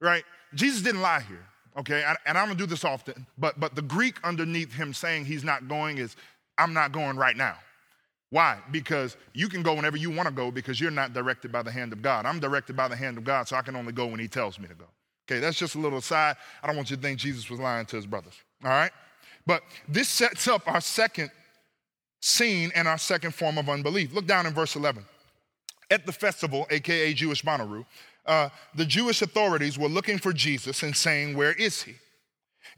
right? 0.00 0.24
Jesus 0.54 0.80
didn't 0.80 1.02
lie 1.02 1.20
here, 1.20 1.44
okay? 1.76 2.10
And 2.24 2.38
I 2.38 2.46
don't 2.46 2.56
do 2.56 2.66
this 2.66 2.84
often, 2.84 3.26
but, 3.36 3.60
but 3.60 3.74
the 3.74 3.82
Greek 3.82 4.16
underneath 4.24 4.72
him 4.72 4.94
saying 4.94 5.26
he's 5.26 5.44
not 5.44 5.68
going 5.68 5.98
is, 5.98 6.16
I'm 6.56 6.72
not 6.72 6.92
going 6.92 7.16
right 7.18 7.36
now. 7.36 7.56
Why? 8.30 8.58
Because 8.70 9.16
you 9.32 9.48
can 9.48 9.62
go 9.62 9.74
whenever 9.74 9.96
you 9.96 10.10
want 10.10 10.28
to 10.28 10.34
go 10.34 10.50
because 10.50 10.80
you're 10.80 10.90
not 10.90 11.14
directed 11.14 11.50
by 11.50 11.62
the 11.62 11.70
hand 11.70 11.92
of 11.92 12.02
God. 12.02 12.26
I'm 12.26 12.40
directed 12.40 12.76
by 12.76 12.88
the 12.88 12.96
hand 12.96 13.16
of 13.16 13.24
God, 13.24 13.48
so 13.48 13.56
I 13.56 13.62
can 13.62 13.74
only 13.74 13.92
go 13.92 14.06
when 14.06 14.20
He 14.20 14.28
tells 14.28 14.58
me 14.58 14.68
to 14.68 14.74
go. 14.74 14.86
Okay, 15.28 15.40
that's 15.40 15.58
just 15.58 15.74
a 15.74 15.78
little 15.78 15.98
aside. 15.98 16.36
I 16.62 16.66
don't 16.66 16.76
want 16.76 16.90
you 16.90 16.96
to 16.96 17.02
think 17.02 17.18
Jesus 17.18 17.50
was 17.50 17.60
lying 17.60 17.84
to 17.86 17.96
his 17.96 18.06
brothers. 18.06 18.32
All 18.64 18.70
right? 18.70 18.90
But 19.46 19.62
this 19.86 20.08
sets 20.08 20.48
up 20.48 20.66
our 20.66 20.80
second 20.80 21.30
scene 22.20 22.72
and 22.74 22.88
our 22.88 22.96
second 22.96 23.34
form 23.34 23.58
of 23.58 23.68
unbelief. 23.68 24.14
Look 24.14 24.26
down 24.26 24.46
in 24.46 24.54
verse 24.54 24.74
11. 24.74 25.04
At 25.90 26.06
the 26.06 26.12
festival, 26.12 26.66
aka 26.70 27.12
Jewish 27.12 27.42
Bonnaroo, 27.42 27.84
uh, 28.24 28.48
the 28.74 28.86
Jewish 28.86 29.20
authorities 29.20 29.78
were 29.78 29.88
looking 29.88 30.18
for 30.18 30.32
Jesus 30.32 30.82
and 30.82 30.96
saying, 30.96 31.36
Where 31.36 31.52
is 31.52 31.82
he? 31.82 31.94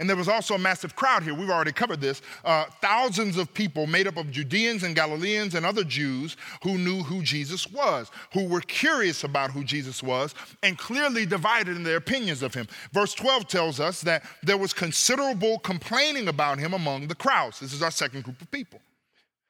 And 0.00 0.08
there 0.08 0.16
was 0.16 0.28
also 0.28 0.54
a 0.54 0.58
massive 0.58 0.96
crowd 0.96 1.22
here. 1.22 1.34
We've 1.34 1.50
already 1.50 1.72
covered 1.72 2.00
this. 2.00 2.22
Uh, 2.42 2.64
thousands 2.80 3.36
of 3.36 3.52
people 3.52 3.86
made 3.86 4.06
up 4.06 4.16
of 4.16 4.30
Judeans 4.30 4.82
and 4.82 4.96
Galileans 4.96 5.54
and 5.54 5.66
other 5.66 5.84
Jews 5.84 6.38
who 6.62 6.78
knew 6.78 7.02
who 7.02 7.22
Jesus 7.22 7.70
was, 7.70 8.10
who 8.32 8.48
were 8.48 8.62
curious 8.62 9.24
about 9.24 9.50
who 9.50 9.62
Jesus 9.62 10.02
was, 10.02 10.34
and 10.62 10.78
clearly 10.78 11.26
divided 11.26 11.76
in 11.76 11.82
their 11.82 11.98
opinions 11.98 12.42
of 12.42 12.54
him. 12.54 12.66
Verse 12.92 13.12
12 13.12 13.46
tells 13.46 13.78
us 13.78 14.00
that 14.00 14.24
there 14.42 14.56
was 14.56 14.72
considerable 14.72 15.58
complaining 15.58 16.28
about 16.28 16.58
him 16.58 16.72
among 16.72 17.06
the 17.06 17.14
crowds. 17.14 17.60
This 17.60 17.74
is 17.74 17.82
our 17.82 17.90
second 17.90 18.24
group 18.24 18.40
of 18.40 18.50
people. 18.50 18.80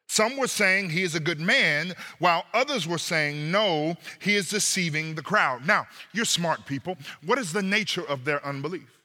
Some 0.09 0.37
were 0.37 0.49
saying 0.49 0.91
he 0.91 1.05
is 1.05 1.15
a 1.15 1.21
good 1.21 1.39
man, 1.39 1.95
while 2.19 2.45
others 2.53 2.89
were 2.89 2.99
saying, 2.99 3.53
no, 3.53 3.95
he 4.19 4.35
is 4.35 4.51
deceiving 4.51 5.15
the 5.15 5.23
crowd. 5.23 5.65
Now, 5.65 5.87
you're 6.13 6.25
smart 6.25 6.67
people. 6.67 6.97
What 7.25 7.39
is 7.39 7.53
the 7.53 7.63
nature 7.63 8.05
of 8.09 8.25
their 8.25 8.45
unbelief? 8.45 9.00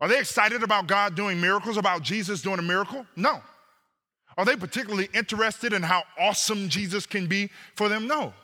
Are 0.00 0.08
they 0.08 0.18
excited 0.18 0.62
about 0.62 0.86
God 0.86 1.14
doing 1.14 1.40
miracles, 1.40 1.76
about 1.76 2.02
Jesus 2.02 2.42
doing 2.42 2.58
a 2.58 2.62
miracle? 2.62 3.06
No. 3.16 3.40
Are 4.36 4.44
they 4.44 4.56
particularly 4.56 5.08
interested 5.14 5.72
in 5.72 5.82
how 5.82 6.04
awesome 6.18 6.68
Jesus 6.68 7.06
can 7.06 7.26
be 7.26 7.50
for 7.74 7.88
them? 7.88 8.06
No. 8.06 8.34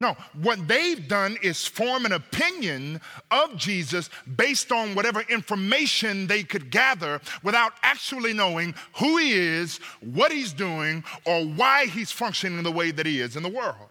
No, 0.00 0.16
what 0.42 0.66
they've 0.68 1.08
done 1.08 1.38
is 1.42 1.66
form 1.66 2.04
an 2.04 2.12
opinion 2.12 3.00
of 3.30 3.56
Jesus 3.56 4.10
based 4.36 4.72
on 4.72 4.94
whatever 4.94 5.22
information 5.30 6.26
they 6.26 6.42
could 6.42 6.70
gather 6.70 7.20
without 7.42 7.72
actually 7.82 8.34
knowing 8.34 8.74
who 8.96 9.16
he 9.16 9.32
is, 9.32 9.78
what 10.00 10.32
he's 10.32 10.52
doing, 10.52 11.04
or 11.24 11.46
why 11.46 11.86
he's 11.86 12.10
functioning 12.10 12.62
the 12.62 12.72
way 12.72 12.90
that 12.90 13.06
he 13.06 13.20
is 13.20 13.36
in 13.36 13.42
the 13.42 13.48
world. 13.48 13.88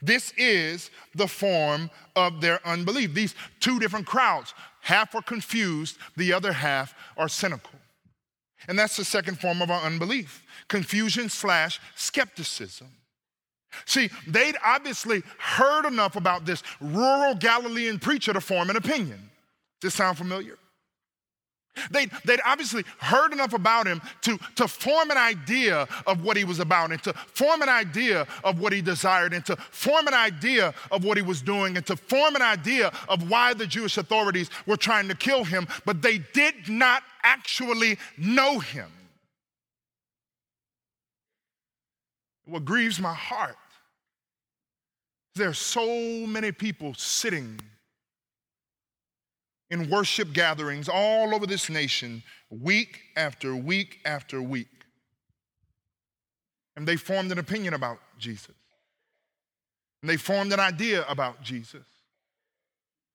This 0.00 0.32
is 0.36 0.90
the 1.14 1.26
form 1.26 1.90
of 2.14 2.40
their 2.40 2.64
unbelief. 2.66 3.14
These 3.14 3.34
two 3.60 3.80
different 3.80 4.06
crowds, 4.06 4.54
half 4.84 5.14
are 5.14 5.22
confused, 5.22 5.98
the 6.16 6.32
other 6.32 6.52
half 6.52 6.94
are 7.16 7.28
cynical. 7.28 7.78
And 8.68 8.78
that's 8.78 8.96
the 8.96 9.04
second 9.04 9.38
form 9.40 9.60
of 9.60 9.70
our 9.70 9.82
unbelief 9.82 10.42
confusion 10.68 11.28
slash 11.28 11.80
skepticism. 11.96 12.88
See, 13.86 14.08
they'd 14.26 14.56
obviously 14.64 15.22
heard 15.38 15.84
enough 15.86 16.16
about 16.16 16.46
this 16.46 16.62
rural 16.80 17.34
Galilean 17.34 17.98
preacher 17.98 18.32
to 18.32 18.40
form 18.40 18.70
an 18.70 18.76
opinion. 18.76 19.30
Does 19.80 19.92
this 19.92 19.94
sound 19.94 20.16
familiar? 20.16 20.56
They'd, 21.90 22.10
they'd 22.24 22.40
obviously 22.44 22.84
heard 22.98 23.32
enough 23.32 23.52
about 23.52 23.86
him 23.86 24.00
to, 24.22 24.38
to 24.56 24.68
form 24.68 25.10
an 25.10 25.16
idea 25.16 25.86
of 26.06 26.22
what 26.22 26.36
he 26.36 26.44
was 26.44 26.60
about 26.60 26.92
and 26.92 27.02
to 27.02 27.12
form 27.12 27.62
an 27.62 27.68
idea 27.68 28.26
of 28.42 28.60
what 28.60 28.72
he 28.72 28.80
desired 28.80 29.32
and 29.32 29.44
to 29.46 29.56
form 29.56 30.06
an 30.06 30.14
idea 30.14 30.74
of 30.90 31.04
what 31.04 31.16
he 31.16 31.22
was 31.22 31.42
doing 31.42 31.76
and 31.76 31.86
to 31.86 31.96
form 31.96 32.36
an 32.36 32.42
idea 32.42 32.92
of 33.08 33.28
why 33.28 33.54
the 33.54 33.66
Jewish 33.66 33.98
authorities 33.98 34.50
were 34.66 34.76
trying 34.76 35.08
to 35.08 35.14
kill 35.14 35.44
him, 35.44 35.66
but 35.84 36.02
they 36.02 36.18
did 36.32 36.68
not 36.68 37.02
actually 37.22 37.98
know 38.16 38.58
him. 38.58 38.90
What 42.46 42.64
grieves 42.64 43.00
my 43.00 43.14
heart 43.14 43.56
there 45.34 45.48
are 45.48 45.54
so 45.54 45.86
many 46.26 46.52
people 46.52 46.94
sitting 46.94 47.58
in 49.70 49.90
worship 49.90 50.32
gatherings 50.32 50.88
all 50.88 51.34
over 51.34 51.46
this 51.46 51.68
nation, 51.68 52.22
week 52.50 53.00
after 53.16 53.56
week 53.56 53.98
after 54.04 54.40
week. 54.42 54.68
And 56.76 56.86
they 56.86 56.96
formed 56.96 57.32
an 57.32 57.38
opinion 57.38 57.74
about 57.74 57.98
Jesus. 58.18 58.54
And 60.02 60.10
they 60.10 60.16
formed 60.16 60.52
an 60.52 60.60
idea 60.60 61.04
about 61.08 61.42
Jesus. 61.42 61.84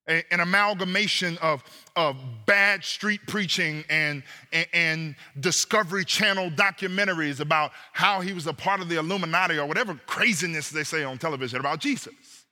A, 0.08 0.24
an 0.32 0.40
amalgamation 0.40 1.38
of, 1.38 1.62
of 1.94 2.16
bad 2.46 2.82
street 2.82 3.20
preaching 3.28 3.84
and, 3.88 4.22
and, 4.52 4.66
and 4.72 5.16
Discovery 5.38 6.04
Channel 6.04 6.50
documentaries 6.50 7.38
about 7.38 7.70
how 7.92 8.20
he 8.20 8.32
was 8.32 8.46
a 8.46 8.52
part 8.52 8.80
of 8.80 8.88
the 8.88 8.96
Illuminati 8.96 9.58
or 9.58 9.66
whatever 9.66 9.94
craziness 10.06 10.70
they 10.70 10.82
say 10.82 11.04
on 11.04 11.18
television 11.18 11.60
about 11.60 11.78
Jesus. 11.78 12.44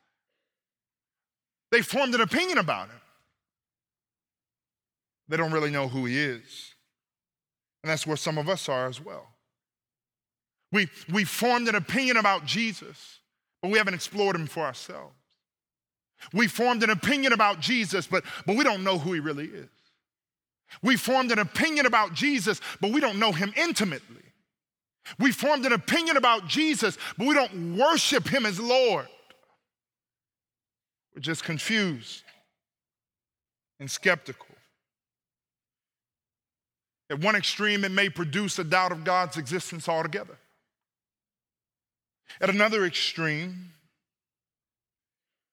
They 1.73 1.83
formed 1.83 2.15
an 2.15 2.21
opinion 2.21 2.59
about 2.59 2.89
him. 2.91 3.01
They 5.29 5.37
don't 5.37 5.53
really 5.53 5.71
know 5.71 5.89
who 5.89 6.07
he 6.07 6.19
is. 6.19 6.75
And 7.83 7.91
that's 7.91 8.07
where 8.07 8.17
some 8.17 8.39
of 8.39 8.49
us 8.49 8.69
are 8.69 8.87
as 8.87 9.01
well. 9.01 9.27
We, 10.73 10.89
we 11.13 11.25
formed 11.25 11.69
an 11.69 11.75
opinion 11.75 12.17
about 12.17 12.45
Jesus, 12.45 13.21
but 13.63 13.71
we 13.71 13.79
haven't 13.79 13.95
explored 13.95 14.37
him 14.37 14.47
for 14.47 14.65
ourselves. 14.65 15.15
We 16.33 16.49
formed 16.49 16.83
an 16.83 16.91
opinion 16.91 17.33
about 17.33 17.61
Jesus, 17.61 18.07
but, 18.07 18.25
but 18.45 18.57
we 18.57 18.65
don't 18.65 18.83
know 18.85 18.99
who 18.99 19.13
he 19.13 19.21
really 19.21 19.47
is. 19.47 19.69
We 20.83 20.97
formed 20.97 21.33
an 21.33 21.39
opinion 21.39 21.87
about 21.87 22.13
Jesus, 22.13 22.61
but 22.81 22.91
we 22.91 23.01
don't 23.01 23.19
know 23.19 23.33
him 23.33 23.53
intimately. 23.57 24.17
We 25.19 25.33
formed 25.33 25.65
an 25.65 25.73
opinion 25.73 26.17
about 26.17 26.47
Jesus, 26.47 26.99
but 27.17 27.27
we 27.27 27.35
don't 27.35 27.79
worship 27.79 28.29
him 28.29 28.45
as 28.45 28.61
Lord. 28.61 29.09
We're 31.15 31.23
just 31.23 31.45
confused 31.45 32.23
and 33.81 33.91
skeptical. 33.91 34.47
At 37.11 37.21
one 37.21 37.37
extreme, 37.37 37.85
it 37.85 37.93
may 37.93 38.09
produce 38.09 38.59
a 38.59 38.65
doubt 38.65 38.93
of 38.93 39.05
God's 39.05 39.37
existence 39.39 39.89
altogether. 39.89 40.37
At 42.41 42.51
another 42.51 42.85
extreme, 42.85 43.73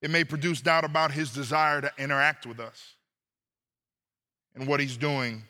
it 0.01 0.11
may 0.11 0.23
produce 0.23 0.61
doubt 0.61 0.83
about 0.83 1.11
his 1.11 1.31
desire 1.31 1.81
to 1.81 1.91
interact 1.97 2.45
with 2.45 2.59
us 2.59 2.95
and 4.53 4.67
what 4.67 4.79
he's 4.79 4.97
doing 4.97 5.43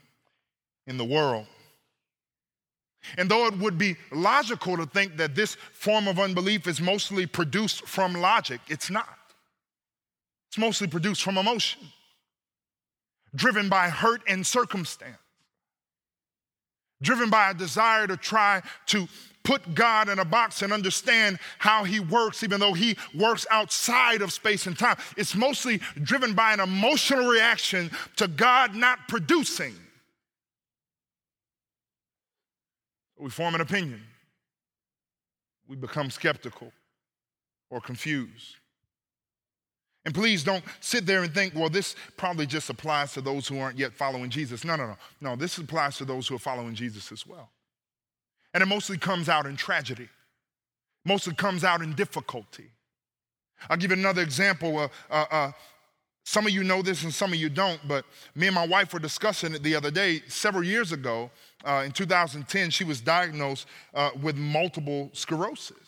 in 0.85 0.97
the 0.97 1.05
world. 1.05 1.47
And 3.17 3.29
though 3.29 3.47
it 3.47 3.57
would 3.57 3.77
be 3.77 3.97
logical 4.11 4.77
to 4.77 4.85
think 4.85 5.17
that 5.17 5.35
this 5.35 5.55
form 5.55 6.07
of 6.07 6.19
unbelief 6.19 6.67
is 6.67 6.79
mostly 6.79 7.25
produced 7.25 7.87
from 7.87 8.13
logic, 8.13 8.61
it's 8.67 8.89
not. 8.89 9.17
It's 10.49 10.57
mostly 10.57 10.87
produced 10.87 11.23
from 11.23 11.37
emotion, 11.37 11.81
driven 13.35 13.69
by 13.69 13.89
hurt 13.89 14.21
and 14.27 14.45
circumstance 14.45 15.17
driven 17.01 17.29
by 17.29 17.51
a 17.51 17.53
desire 17.53 18.07
to 18.07 18.17
try 18.17 18.61
to 18.87 19.07
put 19.43 19.75
God 19.75 20.09
in 20.09 20.19
a 20.19 20.25
box 20.25 20.61
and 20.61 20.73
understand 20.73 21.39
how 21.59 21.83
He 21.83 21.99
works, 21.99 22.43
even 22.43 22.59
though 22.59 22.73
He 22.73 22.97
works 23.13 23.45
outside 23.51 24.21
of 24.21 24.33
space 24.33 24.67
and 24.67 24.77
time. 24.77 24.97
It's 25.15 25.35
mostly 25.35 25.79
driven 26.01 26.33
by 26.33 26.53
an 26.53 26.59
emotional 26.59 27.27
reaction 27.27 27.91
to 28.17 28.27
God 28.27 28.75
not 28.75 29.07
producing. 29.07 29.75
We 33.17 33.29
form 33.29 33.55
an 33.55 33.61
opinion, 33.61 34.01
we 35.67 35.75
become 35.75 36.09
skeptical 36.09 36.73
or 37.69 37.79
confused. 37.79 38.55
And 40.05 40.13
please 40.13 40.43
don't 40.43 40.63
sit 40.81 41.07
there 41.07 41.23
and 41.23 41.33
think, 41.33 41.55
well, 41.55 41.69
this 41.69 41.95
probably 42.15 42.45
just 42.45 42.69
applies 42.69 43.13
to 43.13 43.21
those 43.21 43.47
who 43.47 43.57
aren't 43.59 43.79
yet 43.79 43.91
following 43.91 44.29
Jesus. 44.29 44.63
No, 44.63 44.75
no, 44.75 44.87
no. 44.87 44.97
No, 45.19 45.35
this 45.35 45.57
applies 45.57 45.97
to 45.97 46.05
those 46.05 46.27
who 46.27 46.35
are 46.35 46.39
following 46.39 46.75
Jesus 46.75 47.11
as 47.11 47.25
well. 47.25 47.49
And 48.53 48.61
it 48.61 48.67
mostly 48.67 48.97
comes 48.97 49.27
out 49.27 49.47
in 49.47 49.57
tragedy, 49.57 50.07
mostly 51.03 51.33
comes 51.33 51.63
out 51.63 51.81
in 51.81 51.93
difficulty. 51.93 52.69
I'll 53.69 53.77
give 53.77 53.91
you 53.91 53.97
another 53.97 54.21
example. 54.21 54.77
Uh, 54.77 54.87
uh, 55.09 55.25
uh, 55.31 55.51
some 56.23 56.45
of 56.45 56.51
you 56.51 56.63
know 56.63 56.81
this 56.81 57.03
and 57.03 57.13
some 57.13 57.33
of 57.33 57.39
you 57.39 57.49
don't, 57.49 57.79
but 57.87 58.05
me 58.35 58.47
and 58.47 58.55
my 58.55 58.65
wife 58.65 58.93
were 58.93 58.99
discussing 58.99 59.53
it 59.53 59.63
the 59.63 59.75
other 59.75 59.91
day. 59.91 60.21
Several 60.27 60.63
years 60.63 60.91
ago, 60.91 61.31
uh, 61.63 61.83
in 61.85 61.91
2010, 61.91 62.69
she 62.69 62.83
was 62.83 63.01
diagnosed 63.01 63.67
uh, 63.93 64.11
with 64.21 64.35
multiple 64.35 65.09
sclerosis. 65.13 65.84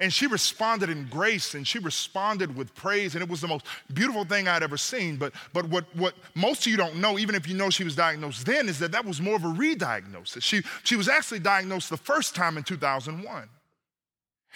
And 0.00 0.12
she 0.12 0.26
responded 0.26 0.90
in 0.90 1.06
grace 1.06 1.54
and 1.54 1.66
she 1.66 1.78
responded 1.78 2.54
with 2.54 2.74
praise. 2.74 3.14
And 3.14 3.22
it 3.22 3.28
was 3.28 3.40
the 3.40 3.48
most 3.48 3.66
beautiful 3.92 4.24
thing 4.24 4.48
I'd 4.48 4.62
ever 4.62 4.76
seen. 4.76 5.16
But, 5.16 5.32
but 5.52 5.66
what, 5.68 5.84
what 5.96 6.14
most 6.34 6.66
of 6.66 6.70
you 6.70 6.76
don't 6.76 6.96
know, 6.96 7.18
even 7.18 7.34
if 7.34 7.48
you 7.48 7.56
know 7.56 7.70
she 7.70 7.84
was 7.84 7.96
diagnosed 7.96 8.46
then, 8.46 8.68
is 8.68 8.78
that 8.78 8.92
that 8.92 9.04
was 9.04 9.20
more 9.20 9.36
of 9.36 9.44
a 9.44 9.48
re-diagnosis. 9.48 10.44
She, 10.44 10.62
she 10.84 10.96
was 10.96 11.08
actually 11.08 11.40
diagnosed 11.40 11.90
the 11.90 11.96
first 11.96 12.34
time 12.34 12.56
in 12.56 12.64
2001. 12.64 13.48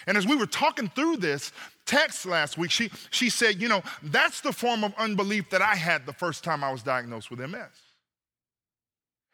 And 0.07 0.17
as 0.17 0.27
we 0.27 0.35
were 0.35 0.45
talking 0.45 0.89
through 0.89 1.17
this 1.17 1.51
text 1.85 2.25
last 2.25 2.57
week, 2.57 2.71
she, 2.71 2.91
she 3.09 3.29
said, 3.29 3.61
You 3.61 3.69
know, 3.69 3.83
that's 4.01 4.41
the 4.41 4.51
form 4.51 4.83
of 4.83 4.93
unbelief 4.97 5.49
that 5.51 5.61
I 5.61 5.75
had 5.75 6.05
the 6.05 6.13
first 6.13 6.43
time 6.43 6.63
I 6.63 6.71
was 6.71 6.83
diagnosed 6.83 7.29
with 7.29 7.39
MS. 7.39 7.61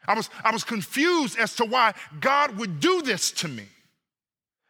I 0.07 0.13
was, 0.13 0.29
I 0.43 0.51
was 0.51 0.63
confused 0.63 1.37
as 1.37 1.55
to 1.57 1.65
why 1.65 1.93
God 2.19 2.57
would 2.57 2.79
do 2.79 3.01
this 3.01 3.31
to 3.31 3.47
me. 3.47 3.65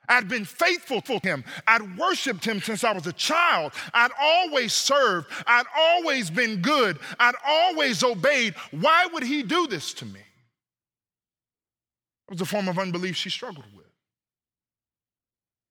I'd 0.10 0.28
been 0.28 0.43
faithful 0.43 1.00
to 1.02 1.19
him. 1.19 1.45
I'd 1.67 1.98
worshiped 1.98 2.43
him 2.43 2.60
since 2.60 2.84
I 2.84 2.91
was 2.91 3.08
a 3.08 3.13
child. 3.13 3.74
I'd 3.93 4.12
always 4.19 4.74
served. 4.74 5.28
I'd 5.45 5.67
always 5.78 6.32
been 6.32 6.62
good. 6.62 6.98
I'd 7.19 7.36
always 7.45 8.04
obeyed. 8.04 8.56
Why 8.72 9.08
would 9.13 9.24
he 9.24 9.43
do 9.43 9.67
this 9.67 9.93
to 9.95 10.06
me? 10.06 10.19
It 10.19 12.34
was 12.34 12.41
a 12.41 12.45
form 12.45 12.67
of 12.67 12.80
unbelief 12.80 13.15
she 13.15 13.30
struggled 13.30 13.65
with 13.76 13.86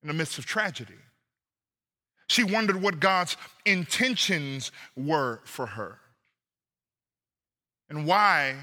in 0.03 0.09
the 0.09 0.14
midst 0.14 0.38
of 0.38 0.46
tragedy. 0.46 0.94
She 2.29 2.44
wondered 2.44 2.81
what 2.81 3.01
God's 3.01 3.37
intentions 3.64 4.70
were 4.96 5.40
for 5.44 5.66
her 5.66 5.98
and 7.88 8.07
why 8.07 8.57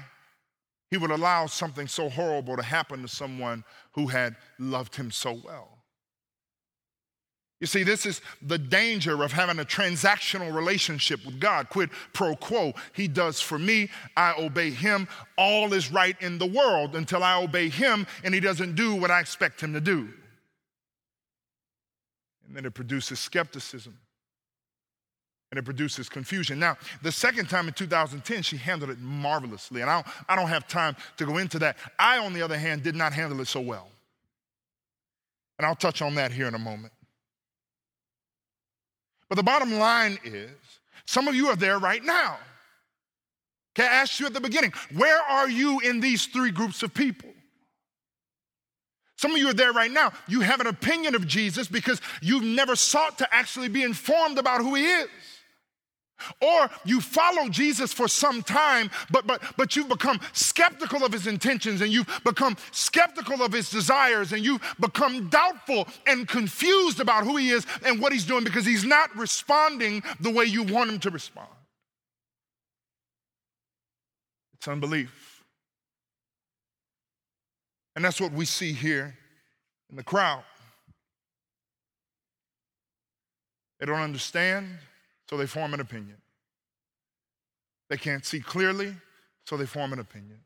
he 0.90 0.96
would 0.96 1.10
allow 1.10 1.46
something 1.46 1.88
so 1.88 2.08
horrible 2.08 2.56
to 2.56 2.62
happen 2.62 3.02
to 3.02 3.08
someone 3.08 3.64
who 3.96 4.06
had 4.06 4.36
loved 4.58 4.94
him 4.94 5.10
so 5.10 5.32
well. 5.32 5.70
You 7.60 7.66
see, 7.66 7.82
this 7.82 8.04
is 8.04 8.20
the 8.42 8.58
danger 8.58 9.22
of 9.22 9.32
having 9.32 9.58
a 9.58 9.64
transactional 9.64 10.54
relationship 10.54 11.24
with 11.24 11.40
God. 11.40 11.70
Quid 11.70 11.88
pro 12.12 12.36
quo. 12.36 12.74
He 12.92 13.08
does 13.08 13.40
for 13.40 13.58
me, 13.58 13.88
I 14.14 14.34
obey 14.38 14.70
him. 14.70 15.08
All 15.38 15.72
is 15.72 15.90
right 15.90 16.20
in 16.20 16.36
the 16.36 16.46
world 16.46 16.94
until 16.94 17.24
I 17.24 17.42
obey 17.42 17.70
him 17.70 18.06
and 18.22 18.34
he 18.34 18.40
doesn't 18.40 18.74
do 18.74 18.94
what 18.94 19.10
I 19.10 19.20
expect 19.20 19.62
him 19.62 19.72
to 19.72 19.80
do. 19.80 20.10
And 22.46 22.54
then 22.54 22.66
it 22.66 22.74
produces 22.74 23.18
skepticism 23.18 23.98
and 25.56 25.62
it 25.62 25.64
produces 25.64 26.10
confusion. 26.10 26.58
Now, 26.58 26.76
the 27.00 27.10
second 27.10 27.48
time 27.48 27.66
in 27.66 27.72
2010, 27.72 28.42
she 28.42 28.58
handled 28.58 28.90
it 28.90 28.98
marvelously. 29.00 29.80
And 29.80 29.88
I 29.88 30.02
don't, 30.02 30.14
I 30.28 30.36
don't 30.36 30.48
have 30.48 30.68
time 30.68 30.94
to 31.16 31.24
go 31.24 31.38
into 31.38 31.58
that. 31.60 31.78
I, 31.98 32.18
on 32.18 32.34
the 32.34 32.42
other 32.42 32.58
hand, 32.58 32.82
did 32.82 32.94
not 32.94 33.14
handle 33.14 33.40
it 33.40 33.46
so 33.46 33.62
well. 33.62 33.88
And 35.58 35.64
I'll 35.64 35.74
touch 35.74 36.02
on 36.02 36.14
that 36.16 36.30
here 36.30 36.46
in 36.46 36.54
a 36.54 36.58
moment. 36.58 36.92
But 39.30 39.36
the 39.36 39.42
bottom 39.42 39.72
line 39.78 40.18
is 40.24 40.50
some 41.06 41.26
of 41.26 41.34
you 41.34 41.46
are 41.46 41.56
there 41.56 41.78
right 41.78 42.04
now. 42.04 42.36
Okay, 43.78 43.88
I 43.88 43.92
asked 43.92 44.20
you 44.20 44.26
at 44.26 44.34
the 44.34 44.40
beginning, 44.40 44.74
where 44.94 45.22
are 45.22 45.48
you 45.48 45.80
in 45.80 46.00
these 46.00 46.26
three 46.26 46.50
groups 46.50 46.82
of 46.82 46.92
people? 46.92 47.30
Some 49.16 49.30
of 49.30 49.38
you 49.38 49.48
are 49.48 49.54
there 49.54 49.72
right 49.72 49.90
now. 49.90 50.12
You 50.28 50.42
have 50.42 50.60
an 50.60 50.66
opinion 50.66 51.14
of 51.14 51.26
Jesus 51.26 51.66
because 51.66 52.02
you've 52.20 52.44
never 52.44 52.76
sought 52.76 53.16
to 53.18 53.34
actually 53.34 53.68
be 53.68 53.82
informed 53.82 54.38
about 54.38 54.60
who 54.60 54.74
he 54.74 54.84
is. 54.84 55.08
Or 56.40 56.70
you 56.84 57.00
follow 57.00 57.48
Jesus 57.48 57.92
for 57.92 58.08
some 58.08 58.42
time, 58.42 58.90
but, 59.10 59.26
but, 59.26 59.42
but 59.56 59.76
you've 59.76 59.88
become 59.88 60.20
skeptical 60.32 61.04
of 61.04 61.12
his 61.12 61.26
intentions 61.26 61.80
and 61.80 61.92
you've 61.92 62.08
become 62.24 62.56
skeptical 62.72 63.42
of 63.42 63.52
his 63.52 63.70
desires 63.70 64.32
and 64.32 64.44
you've 64.44 64.62
become 64.80 65.28
doubtful 65.28 65.86
and 66.06 66.26
confused 66.26 67.00
about 67.00 67.24
who 67.24 67.36
he 67.36 67.50
is 67.50 67.66
and 67.84 68.00
what 68.00 68.12
he's 68.12 68.24
doing 68.24 68.44
because 68.44 68.64
he's 68.64 68.84
not 68.84 69.14
responding 69.16 70.02
the 70.20 70.30
way 70.30 70.44
you 70.44 70.62
want 70.62 70.90
him 70.90 70.98
to 71.00 71.10
respond. 71.10 71.48
It's 74.54 74.68
unbelief. 74.68 75.44
And 77.94 78.04
that's 78.04 78.20
what 78.20 78.32
we 78.32 78.44
see 78.44 78.72
here 78.72 79.16
in 79.90 79.96
the 79.96 80.02
crowd. 80.02 80.44
They 83.78 83.86
don't 83.86 84.00
understand 84.00 84.78
so 85.28 85.36
they 85.36 85.46
form 85.46 85.74
an 85.74 85.80
opinion. 85.80 86.16
They 87.88 87.96
can't 87.96 88.24
see 88.24 88.40
clearly, 88.40 88.94
so 89.44 89.56
they 89.56 89.66
form 89.66 89.92
an 89.92 89.98
opinion. 89.98 90.38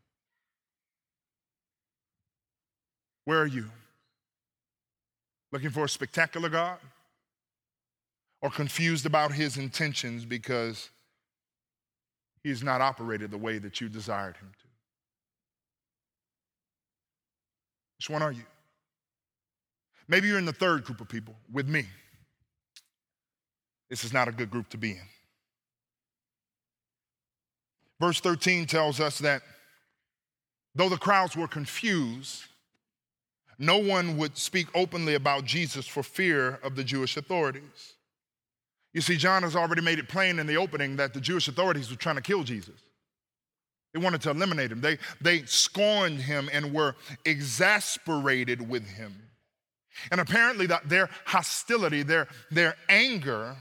Where 3.25 3.41
are 3.41 3.47
you? 3.47 3.67
Looking 5.53 5.71
for 5.71 5.85
a 5.85 5.89
spectacular 5.89 6.49
God? 6.49 6.79
Or 8.43 8.51
confused 8.51 9.05
about 9.05 9.33
his 9.33 9.59
intentions 9.59 10.25
because 10.25 10.89
he's 12.43 12.63
not 12.63 12.81
operated 12.81 13.31
the 13.31 13.39
way 13.39 13.59
that 13.59 13.81
you 13.81 13.89
desired 13.89 14.37
him 14.37 14.51
to? 14.61 14.67
Which 17.99 18.09
one 18.09 18.23
are 18.23 18.33
you? 18.33 18.45
Maybe 20.09 20.29
you're 20.29 20.39
in 20.39 20.47
the 20.47 20.53
third 20.53 20.85
group 20.85 21.01
of 21.01 21.09
people 21.09 21.35
with 21.53 21.69
me. 21.69 21.85
This 23.91 24.05
is 24.05 24.13
not 24.13 24.29
a 24.29 24.33
good 24.33 24.51
group 24.51 24.69
to 24.71 24.79
be 24.79 24.93
in. 24.93 25.09
Verse 28.01 28.21
13 28.21 28.67
tells 28.67 29.01
us 29.01 29.19
that 29.19 29.43
though 30.75 30.89
the 30.89 30.97
crowds 30.97 31.37
were 31.37 31.49
confused, 31.49 32.45
no 33.59 33.77
one 33.77 34.17
would 34.17 34.39
speak 34.39 34.69
openly 34.75 35.15
about 35.15 35.45
Jesus 35.45 35.87
for 35.87 36.03
fear 36.03 36.59
of 36.63 36.77
the 36.77 36.85
Jewish 36.85 37.17
authorities. 37.19 37.95
You 38.95 39.03
see, 39.03 39.17
John 39.17 39.43
has 39.43 39.55
already 39.55 39.83
made 39.83 39.99
it 39.99 40.09
plain 40.09 40.39
in 40.39 40.47
the 40.47 40.57
opening 40.57 40.97
that 40.97 41.13
the 41.13 41.21
Jewish 41.21 41.47
authorities 41.47 41.91
were 41.91 41.97
trying 41.97 42.17
to 42.17 42.23
kill 42.23 42.43
Jesus. 42.43 42.81
They 43.93 44.01
wanted 44.01 44.23
to 44.23 44.31
eliminate 44.31 44.73
him. 44.73 44.81
They, 44.81 44.99
they 45.21 45.43
scorned 45.45 46.21
him 46.21 46.49
and 46.53 46.73
were 46.73 46.97
exasperated 47.25 48.67
with 48.67 48.87
him. 48.87 49.15
And 50.11 50.21
apparently, 50.21 50.67
that 50.67 50.89
their 50.89 51.11
hostility, 51.27 52.03
their, 52.03 52.29
their 52.51 52.77
anger, 52.89 53.57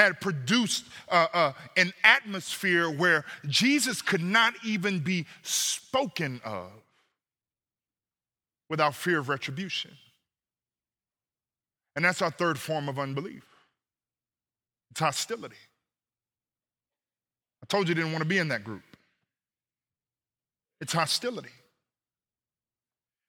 had 0.00 0.20
produced 0.20 0.86
uh, 1.08 1.26
uh, 1.32 1.52
an 1.76 1.92
atmosphere 2.02 2.90
where 2.90 3.24
Jesus 3.46 4.00
could 4.00 4.22
not 4.22 4.54
even 4.64 5.00
be 5.00 5.26
spoken 5.42 6.40
of 6.44 6.70
without 8.70 8.94
fear 8.94 9.18
of 9.18 9.28
retribution. 9.28 9.90
And 11.96 12.04
that's 12.04 12.22
our 12.22 12.30
third 12.30 12.58
form 12.58 12.88
of 12.88 12.98
unbelief 12.98 13.44
it's 14.90 15.00
hostility. 15.00 15.56
I 17.62 17.66
told 17.66 17.86
you 17.86 17.90
you 17.90 17.94
didn't 17.96 18.12
want 18.12 18.22
to 18.22 18.28
be 18.28 18.38
in 18.38 18.48
that 18.48 18.64
group. 18.64 18.82
It's 20.80 20.92
hostility. 20.92 21.50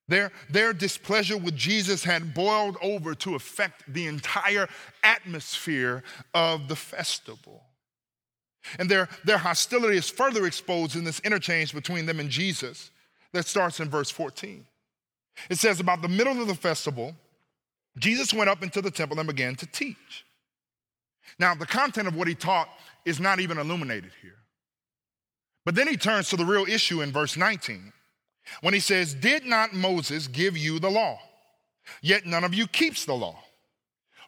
Their, 0.08 0.32
their 0.50 0.72
displeasure 0.72 1.36
with 1.36 1.56
Jesus 1.56 2.04
had 2.04 2.34
boiled 2.34 2.76
over 2.82 3.14
to 3.16 3.34
affect 3.34 3.92
the 3.92 4.06
entire 4.06 4.68
atmosphere 5.02 6.02
of 6.34 6.68
the 6.68 6.76
festival. 6.76 7.62
And 8.78 8.88
their, 8.88 9.08
their 9.24 9.38
hostility 9.38 9.96
is 9.96 10.08
further 10.08 10.46
exposed 10.46 10.96
in 10.96 11.04
this 11.04 11.20
interchange 11.20 11.72
between 11.72 12.06
them 12.06 12.20
and 12.20 12.30
Jesus 12.30 12.90
that 13.32 13.46
starts 13.46 13.80
in 13.80 13.88
verse 13.88 14.10
14. 14.10 14.66
It 15.48 15.58
says, 15.58 15.80
About 15.80 16.02
the 16.02 16.08
middle 16.08 16.40
of 16.40 16.46
the 16.46 16.54
festival, 16.54 17.14
Jesus 17.98 18.32
went 18.32 18.50
up 18.50 18.62
into 18.62 18.80
the 18.80 18.90
temple 18.90 19.18
and 19.18 19.26
began 19.26 19.54
to 19.56 19.66
teach. 19.66 20.24
Now, 21.38 21.54
the 21.54 21.66
content 21.66 22.08
of 22.08 22.16
what 22.16 22.28
he 22.28 22.34
taught 22.34 22.68
is 23.04 23.20
not 23.20 23.40
even 23.40 23.58
illuminated 23.58 24.12
here. 24.20 24.36
But 25.64 25.74
then 25.74 25.88
he 25.88 25.96
turns 25.96 26.28
to 26.28 26.36
the 26.36 26.44
real 26.44 26.64
issue 26.64 27.02
in 27.02 27.12
verse 27.12 27.36
19 27.36 27.92
when 28.60 28.74
he 28.74 28.80
says, 28.80 29.14
Did 29.14 29.44
not 29.44 29.72
Moses 29.72 30.26
give 30.26 30.56
you 30.56 30.78
the 30.78 30.90
law? 30.90 31.18
Yet 32.00 32.26
none 32.26 32.44
of 32.44 32.54
you 32.54 32.66
keeps 32.66 33.04
the 33.04 33.14
law. 33.14 33.38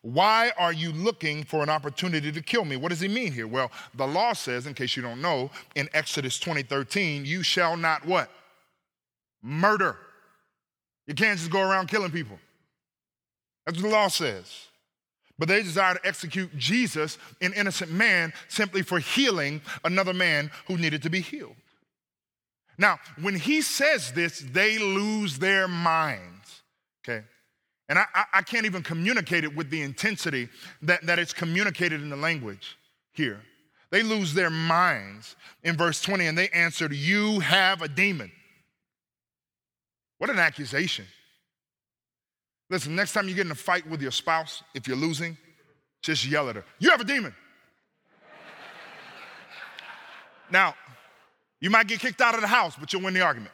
Why 0.02 0.52
are 0.58 0.72
you 0.72 0.92
looking 0.92 1.44
for 1.44 1.62
an 1.62 1.70
opportunity 1.70 2.30
to 2.30 2.42
kill 2.42 2.66
me? 2.66 2.76
What 2.76 2.90
does 2.90 3.00
he 3.00 3.08
mean 3.08 3.32
here? 3.32 3.46
Well, 3.46 3.70
the 3.94 4.06
law 4.06 4.34
says, 4.34 4.66
in 4.66 4.74
case 4.74 4.96
you 4.96 5.02
don't 5.02 5.22
know, 5.22 5.50
in 5.76 5.88
Exodus 5.94 6.38
20 6.38 6.62
13, 6.62 7.24
you 7.24 7.42
shall 7.42 7.76
not 7.76 8.04
what? 8.04 8.30
Murder. 9.42 9.96
You 11.06 11.14
can't 11.14 11.38
just 11.38 11.50
go 11.50 11.60
around 11.60 11.88
killing 11.88 12.10
people. 12.10 12.38
That's 13.64 13.78
what 13.78 13.88
the 13.88 13.94
law 13.94 14.08
says. 14.08 14.66
But 15.38 15.48
they 15.48 15.62
desire 15.62 15.94
to 15.94 16.06
execute 16.06 16.56
Jesus, 16.56 17.18
an 17.40 17.52
innocent 17.54 17.90
man, 17.90 18.32
simply 18.48 18.82
for 18.82 18.98
healing 18.98 19.60
another 19.84 20.14
man 20.14 20.50
who 20.66 20.76
needed 20.76 21.02
to 21.02 21.10
be 21.10 21.20
healed. 21.20 21.56
Now, 22.78 22.98
when 23.20 23.36
he 23.36 23.62
says 23.62 24.12
this, 24.12 24.40
they 24.40 24.78
lose 24.78 25.38
their 25.38 25.68
minds, 25.68 26.62
okay? 27.02 27.24
And 27.88 27.98
I, 27.98 28.06
I, 28.32 28.42
can't 28.42 28.64
even 28.64 28.82
communicate 28.82 29.44
it 29.44 29.54
with 29.54 29.70
the 29.70 29.82
intensity 29.82 30.48
that, 30.82 31.06
that 31.06 31.18
it's 31.18 31.32
communicated 31.32 32.00
in 32.00 32.08
the 32.08 32.16
language 32.16 32.78
here. 33.12 33.40
They 33.90 34.02
lose 34.02 34.34
their 34.34 34.50
minds 34.50 35.36
in 35.62 35.76
verse 35.76 36.00
20 36.02 36.26
and 36.26 36.36
they 36.36 36.48
answered, 36.48 36.92
You 36.92 37.40
have 37.40 37.82
a 37.82 37.88
demon. 37.88 38.32
What 40.18 40.30
an 40.30 40.38
accusation. 40.38 41.04
Listen, 42.70 42.96
next 42.96 43.12
time 43.12 43.28
you 43.28 43.34
get 43.34 43.46
in 43.46 43.52
a 43.52 43.54
fight 43.54 43.88
with 43.88 44.00
your 44.00 44.10
spouse, 44.10 44.62
if 44.74 44.88
you're 44.88 44.96
losing, 44.96 45.36
just 46.02 46.26
yell 46.26 46.48
at 46.48 46.56
her, 46.56 46.64
You 46.78 46.90
have 46.90 47.00
a 47.00 47.04
demon. 47.04 47.34
now, 50.50 50.74
you 51.64 51.70
might 51.70 51.86
get 51.86 51.98
kicked 51.98 52.20
out 52.20 52.34
of 52.34 52.42
the 52.42 52.46
house, 52.46 52.76
but 52.78 52.92
you'll 52.92 53.00
win 53.00 53.14
the 53.14 53.22
argument. 53.22 53.50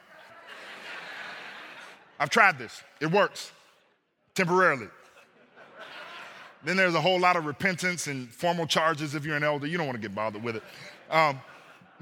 I've 2.19 2.29
tried 2.29 2.59
this, 2.59 2.83
it 2.99 3.09
works 3.09 3.53
temporarily. 4.35 4.89
Then 6.65 6.75
there's 6.75 6.93
a 6.93 6.99
whole 6.99 7.21
lot 7.21 7.37
of 7.37 7.45
repentance 7.45 8.07
and 8.07 8.29
formal 8.29 8.67
charges 8.67 9.15
if 9.15 9.23
you're 9.25 9.37
an 9.37 9.45
elder. 9.45 9.65
You 9.65 9.77
don't 9.77 9.87
want 9.87 9.95
to 9.95 10.01
get 10.01 10.13
bothered 10.13 10.43
with 10.43 10.57
it. 10.57 10.63
Um, 11.09 11.39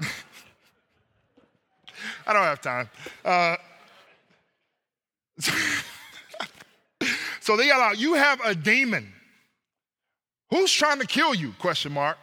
I 2.26 2.32
don't 2.32 2.42
have 2.42 2.60
time. 2.60 2.90
Uh, 3.24 3.54
so 7.40 7.56
they 7.56 7.68
yell 7.68 7.80
out, 7.80 8.00
"You 8.00 8.14
have 8.14 8.40
a 8.44 8.52
demon. 8.56 9.12
Who's 10.50 10.72
trying 10.72 10.98
to 10.98 11.06
kill 11.06 11.34
you?" 11.36 11.52
Question 11.60 11.92
mark. 11.92 12.18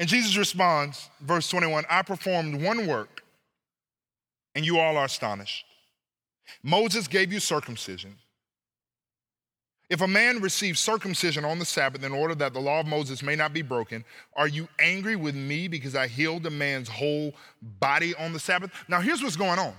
And 0.00 0.08
Jesus 0.08 0.36
responds, 0.38 1.10
verse 1.20 1.48
21 1.50 1.84
I 1.88 2.02
performed 2.02 2.60
one 2.60 2.86
work, 2.86 3.22
and 4.54 4.64
you 4.64 4.78
all 4.78 4.96
are 4.96 5.04
astonished. 5.04 5.66
Moses 6.62 7.06
gave 7.06 7.32
you 7.32 7.38
circumcision. 7.38 8.16
If 9.90 10.00
a 10.00 10.08
man 10.08 10.40
receives 10.40 10.80
circumcision 10.80 11.44
on 11.44 11.58
the 11.58 11.64
Sabbath 11.64 12.02
in 12.02 12.12
order 12.12 12.34
that 12.36 12.54
the 12.54 12.60
law 12.60 12.80
of 12.80 12.86
Moses 12.86 13.22
may 13.22 13.36
not 13.36 13.52
be 13.52 13.60
broken, 13.60 14.04
are 14.34 14.48
you 14.48 14.68
angry 14.78 15.16
with 15.16 15.34
me 15.34 15.68
because 15.68 15.94
I 15.94 16.06
healed 16.06 16.46
a 16.46 16.50
man's 16.50 16.88
whole 16.88 17.34
body 17.60 18.14
on 18.14 18.32
the 18.32 18.40
Sabbath? 18.40 18.70
Now, 18.88 19.00
here's 19.00 19.22
what's 19.22 19.36
going 19.36 19.58
on. 19.58 19.74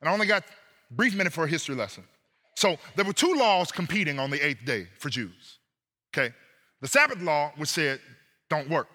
And 0.00 0.08
I 0.08 0.12
only 0.12 0.26
got 0.26 0.44
a 0.44 0.94
brief 0.94 1.14
minute 1.14 1.32
for 1.32 1.44
a 1.44 1.48
history 1.48 1.74
lesson. 1.74 2.04
So, 2.54 2.76
there 2.94 3.04
were 3.04 3.12
two 3.12 3.34
laws 3.34 3.70
competing 3.72 4.18
on 4.18 4.30
the 4.30 4.44
eighth 4.44 4.64
day 4.64 4.86
for 4.98 5.10
Jews. 5.10 5.58
Okay? 6.16 6.32
The 6.80 6.88
Sabbath 6.88 7.20
law, 7.20 7.52
which 7.56 7.68
said, 7.68 8.00
don't 8.48 8.70
work. 8.70 8.88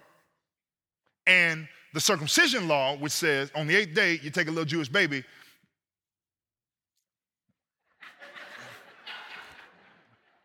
And 1.31 1.67
the 1.93 2.01
circumcision 2.01 2.67
law, 2.67 2.97
which 2.97 3.13
says 3.13 3.51
on 3.55 3.65
the 3.65 3.75
eighth 3.75 3.95
day, 3.95 4.19
you 4.21 4.29
take 4.31 4.47
a 4.47 4.51
little 4.51 4.65
Jewish 4.65 4.89
baby 4.89 5.23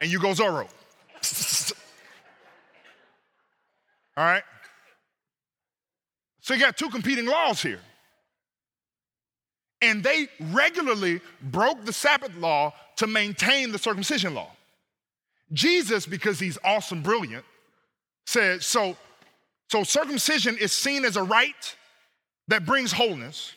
and 0.01 0.13
you 0.13 0.21
go 0.21 0.29
Zorro. 0.29 0.69
All 4.17 4.25
right? 4.25 4.45
So 6.41 6.55
you 6.55 6.61
got 6.61 6.77
two 6.77 6.89
competing 6.89 7.27
laws 7.27 7.61
here. 7.61 7.81
And 9.83 10.05
they 10.05 10.29
regularly 10.53 11.21
broke 11.43 11.85
the 11.85 11.93
Sabbath 11.93 12.35
law 12.37 12.73
to 12.97 13.09
maintain 13.09 13.73
the 13.73 13.79
circumcision 13.79 14.35
law. 14.35 14.51
Jesus, 15.53 16.07
because 16.07 16.39
he's 16.39 16.59
awesome, 16.65 17.03
brilliant, 17.03 17.45
said, 18.25 18.63
so, 18.63 18.97
so 19.69 19.83
circumcision 19.83 20.57
is 20.59 20.73
seen 20.73 21.05
as 21.05 21.17
a 21.17 21.23
rite 21.23 21.77
that 22.49 22.65
brings 22.65 22.93
wholeness. 22.93 23.55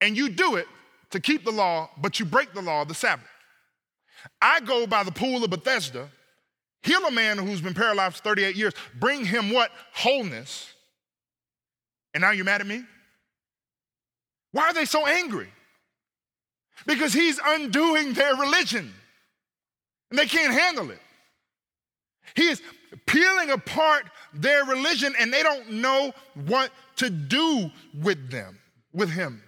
And 0.00 0.16
you 0.16 0.30
do 0.30 0.56
it 0.56 0.66
to 1.10 1.20
keep 1.20 1.44
the 1.44 1.50
law, 1.50 1.90
but 1.98 2.18
you 2.18 2.24
break 2.24 2.54
the 2.54 2.62
law 2.62 2.82
of 2.82 2.88
the 2.88 2.94
Sabbath. 2.94 3.26
I 4.40 4.60
go 4.60 4.86
by 4.86 5.02
the 5.02 5.12
pool 5.12 5.44
of 5.44 5.50
Bethesda, 5.50 6.08
heal 6.82 7.04
a 7.06 7.10
man 7.10 7.38
who's 7.38 7.60
been 7.60 7.74
paralyzed 7.74 8.16
for 8.16 8.22
38 8.22 8.56
years, 8.56 8.72
bring 8.98 9.24
him 9.24 9.50
what? 9.50 9.70
Wholeness. 9.94 10.72
And 12.14 12.22
now 12.22 12.30
you're 12.30 12.44
mad 12.44 12.60
at 12.60 12.66
me? 12.66 12.84
Why 14.52 14.68
are 14.68 14.74
they 14.74 14.84
so 14.84 15.06
angry? 15.06 15.48
Because 16.86 17.12
he's 17.12 17.38
undoing 17.44 18.14
their 18.14 18.34
religion 18.36 18.92
and 20.10 20.18
they 20.18 20.26
can't 20.26 20.52
handle 20.52 20.90
it. 20.90 21.00
He 22.34 22.48
is 22.48 22.62
peeling 23.06 23.50
apart 23.50 24.04
their 24.32 24.64
religion 24.64 25.14
and 25.18 25.32
they 25.32 25.42
don't 25.42 25.70
know 25.70 26.12
what 26.46 26.70
to 26.96 27.10
do 27.10 27.70
with 27.94 28.30
them, 28.30 28.58
with 28.92 29.10
him 29.10 29.42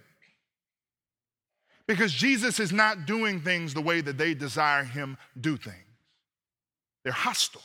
because 1.86 2.12
Jesus 2.12 2.60
is 2.60 2.72
not 2.72 3.06
doing 3.06 3.40
things 3.40 3.74
the 3.74 3.80
way 3.80 4.00
that 4.00 4.16
they 4.16 4.34
desire 4.34 4.84
him 4.84 5.18
do 5.40 5.56
things. 5.56 5.76
They're 7.04 7.12
hostile. 7.12 7.62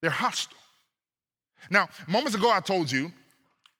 They're 0.00 0.10
hostile. 0.10 0.58
Now, 1.70 1.88
moments 2.06 2.36
ago, 2.36 2.50
I 2.50 2.60
told 2.60 2.90
you 2.90 3.12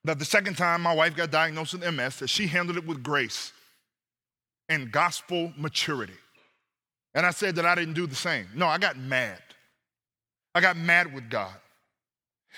that 0.04 0.18
the 0.18 0.24
second 0.24 0.56
time 0.56 0.82
my 0.82 0.94
wife 0.94 1.14
got 1.14 1.30
diagnosed 1.30 1.74
with 1.74 1.94
MS, 1.94 2.16
that 2.16 2.28
she 2.28 2.46
handled 2.46 2.78
it 2.78 2.86
with 2.86 3.02
grace 3.02 3.52
and 4.68 4.90
gospel 4.90 5.52
maturity. 5.56 6.14
And 7.14 7.26
I 7.26 7.30
said 7.30 7.56
that 7.56 7.66
I 7.66 7.74
didn't 7.74 7.94
do 7.94 8.06
the 8.06 8.14
same. 8.14 8.46
No, 8.54 8.66
I 8.66 8.78
got 8.78 8.96
mad. 8.96 9.40
I 10.54 10.60
got 10.60 10.76
mad 10.76 11.12
with 11.14 11.30
God. 11.30 11.54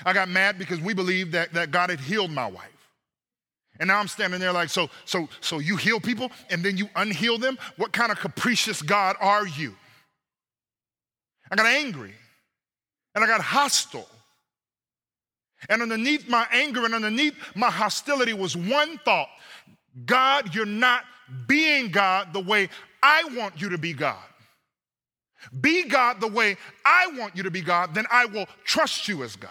I 0.05 0.13
got 0.13 0.29
mad 0.29 0.59
because 0.59 0.81
we 0.81 0.95
believed 0.95 1.33
that, 1.33 1.53
that 1.53 1.71
God 1.71 1.91
had 1.91 2.01
healed 2.01 2.31
my 2.31 2.47
wife. 2.47 2.69
And 3.79 3.89
now 3.89 3.99
I'm 3.99 4.09
standing 4.09 4.41
there 4.41 4.53
like, 4.53 4.69
so, 4.69 4.89
so, 5.05 5.29
so 5.41 5.59
you 5.59 5.77
heal 5.77 6.01
people 6.01 6.31
and 6.51 6.63
then 6.63 6.77
you 6.77 6.89
unheal 6.97 7.39
them? 7.39 7.59
What 7.77 7.93
kind 7.93 8.13
of 8.13 8.19
capricious 8.19 8.83
God 8.83 9.17
are 9.21 9.47
you? 9.47 9.75
I 11.51 11.57
got 11.57 11.67
angry 11.67 12.15
and 13.15 13.25
I 13.25 13.27
got 13.27 13.41
hostile. 13.41 14.09
And 15.69 15.83
underneath 15.83 16.29
my 16.29 16.47
anger 16.51 16.85
and 16.85 16.95
underneath 16.95 17.35
my 17.55 17.71
hostility 17.71 18.33
was 18.33 18.57
one 18.57 18.99
thought 18.99 19.29
God, 20.07 20.55
you're 20.55 20.65
not 20.65 21.05
being 21.47 21.91
God 21.91 22.33
the 22.33 22.41
way 22.41 22.69
I 23.03 23.25
want 23.37 23.61
you 23.61 23.69
to 23.71 23.79
be 23.79 23.93
God. 23.93 24.17
Be 25.61 25.85
God 25.85 26.21
the 26.21 26.29
way 26.29 26.57
I 26.85 27.13
want 27.19 27.37
you 27.37 27.43
to 27.45 27.51
be 27.51 27.61
God, 27.61 27.95
then 27.95 28.07
I 28.11 28.27
will 28.27 28.47
trust 28.65 29.09
you 29.09 29.23
as 29.23 29.37
God. 29.37 29.51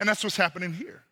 And 0.00 0.08
that's 0.08 0.22
what's 0.24 0.36
happening 0.36 0.72
here. 0.72 1.02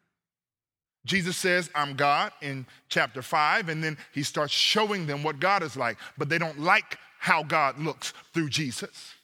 Jesus 1.06 1.36
says, 1.36 1.70
I'm 1.74 1.96
God 1.96 2.32
in 2.40 2.66
chapter 2.88 3.20
5, 3.20 3.68
and 3.68 3.84
then 3.84 3.98
he 4.12 4.22
starts 4.22 4.52
showing 4.52 5.06
them 5.06 5.22
what 5.22 5.38
God 5.38 5.62
is 5.62 5.76
like, 5.76 5.98
but 6.16 6.28
they 6.28 6.38
don't 6.38 6.60
like 6.60 6.98
how 7.18 7.42
God 7.42 7.78
looks 7.78 8.12
through 8.32 8.48
Jesus. 8.48 9.14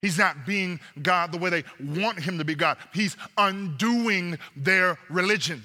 He's 0.00 0.18
not 0.18 0.46
being 0.46 0.80
God 1.00 1.30
the 1.30 1.38
way 1.38 1.50
they 1.50 1.64
want 1.80 2.18
him 2.18 2.38
to 2.38 2.44
be 2.44 2.56
God. 2.56 2.76
He's 2.92 3.16
undoing 3.38 4.38
their 4.56 4.98
religion. 5.08 5.62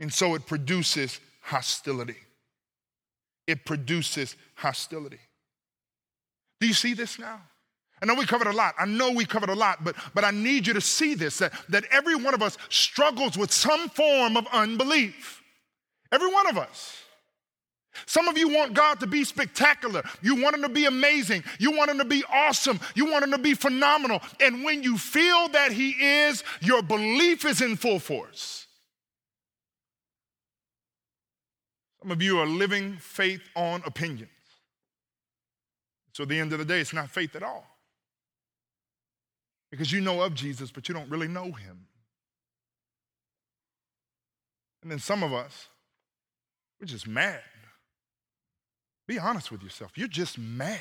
And 0.00 0.12
so 0.12 0.34
it 0.34 0.46
produces 0.46 1.20
hostility. 1.40 2.16
It 3.46 3.64
produces 3.64 4.36
hostility. 4.54 5.20
Do 6.60 6.66
you 6.66 6.74
see 6.74 6.94
this 6.94 7.18
now? 7.18 7.40
I 8.02 8.06
know 8.06 8.14
we 8.14 8.26
covered 8.26 8.48
a 8.48 8.52
lot. 8.52 8.74
I 8.78 8.86
know 8.86 9.12
we 9.12 9.24
covered 9.24 9.50
a 9.50 9.54
lot, 9.54 9.84
but, 9.84 9.96
but 10.14 10.24
I 10.24 10.30
need 10.30 10.66
you 10.66 10.74
to 10.74 10.80
see 10.80 11.14
this 11.14 11.38
that, 11.38 11.52
that 11.70 11.84
every 11.90 12.14
one 12.14 12.34
of 12.34 12.42
us 12.42 12.58
struggles 12.68 13.38
with 13.38 13.52
some 13.52 13.88
form 13.88 14.36
of 14.36 14.46
unbelief. 14.52 15.42
Every 16.12 16.32
one 16.32 16.46
of 16.48 16.58
us. 16.58 16.98
Some 18.06 18.28
of 18.28 18.36
you 18.36 18.48
want 18.48 18.74
God 18.74 19.00
to 19.00 19.06
be 19.06 19.24
spectacular. 19.24 20.02
You 20.20 20.42
want 20.42 20.56
Him 20.56 20.62
to 20.62 20.68
be 20.68 20.86
amazing. 20.86 21.44
You 21.58 21.76
want 21.76 21.90
Him 21.90 21.98
to 21.98 22.04
be 22.04 22.24
awesome. 22.32 22.80
You 22.94 23.06
want 23.06 23.24
Him 23.24 23.30
to 23.30 23.38
be 23.38 23.54
phenomenal. 23.54 24.20
And 24.40 24.64
when 24.64 24.82
you 24.82 24.98
feel 24.98 25.48
that 25.48 25.72
He 25.72 25.90
is, 25.90 26.42
your 26.60 26.82
belief 26.82 27.44
is 27.44 27.60
in 27.60 27.76
full 27.76 28.00
force. 28.00 28.63
Some 32.04 32.10
of 32.10 32.20
you 32.20 32.38
are 32.38 32.46
living 32.46 32.98
faith 32.98 33.40
on 33.56 33.82
opinions. 33.86 34.28
So 36.12 36.24
at 36.24 36.28
the 36.28 36.38
end 36.38 36.52
of 36.52 36.58
the 36.58 36.64
day, 36.66 36.80
it's 36.80 36.92
not 36.92 37.08
faith 37.08 37.34
at 37.34 37.42
all 37.42 37.64
because 39.70 39.90
you 39.90 40.02
know 40.02 40.20
of 40.20 40.34
Jesus, 40.34 40.70
but 40.70 40.86
you 40.86 40.94
don't 40.94 41.08
really 41.08 41.28
know 41.28 41.52
him. 41.52 41.86
And 44.82 44.92
then 44.92 44.98
some 44.98 45.22
of 45.22 45.32
us, 45.32 45.68
we're 46.78 46.88
just 46.88 47.08
mad. 47.08 47.40
Be 49.08 49.18
honest 49.18 49.50
with 49.50 49.62
yourself. 49.62 49.92
You're 49.96 50.06
just 50.06 50.36
mad. 50.38 50.80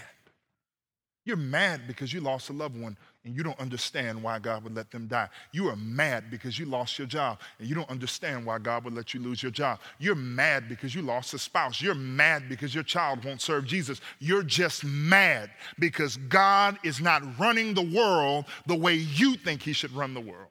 You're 1.24 1.38
mad 1.38 1.88
because 1.88 2.12
you 2.12 2.20
lost 2.20 2.50
a 2.50 2.54
loved 2.54 2.78
one 2.78 2.98
and 3.26 3.36
you 3.36 3.42
don't 3.42 3.60
understand 3.60 4.22
why 4.22 4.38
God 4.38 4.64
would 4.64 4.76
let 4.76 4.92
them 4.92 5.08
die. 5.08 5.30
You 5.54 5.70
are 5.70 5.76
mad 5.78 6.30
because 6.30 6.60
you 6.60 6.66
lost 6.66 6.98
your 6.98 7.08
job 7.08 7.40
and 7.58 7.68
you 7.68 7.74
don't 7.74 7.90
understand 7.90 8.46
why 8.46 8.60
God 8.60 8.84
would 8.84 8.94
let 8.94 9.14
you 9.14 9.22
lose 9.22 9.42
your 9.42 9.52
job. 9.52 9.80
You're 9.98 10.16
mad 10.16 10.68
because 10.68 10.94
you 10.94 11.02
lost 11.02 11.34
a 11.34 11.40
spouse. 11.40 11.82
You're 11.82 11.96
mad 11.96 12.50
because 12.50 12.76
your 12.76 12.84
child 12.84 13.24
won't 13.24 13.42
serve 13.42 13.66
Jesus. 13.66 14.02
You're 14.20 14.44
just 14.44 14.84
mad 14.84 15.52
because 15.80 16.18
God 16.18 16.78
is 16.84 17.00
not 17.00 17.24
running 17.40 17.74
the 17.74 17.82
world 17.82 18.46
the 18.66 18.76
way 18.76 18.96
you 18.96 19.36
think 19.36 19.62
He 19.62 19.72
should 19.72 19.92
run 19.92 20.14
the 20.14 20.22
world. 20.22 20.50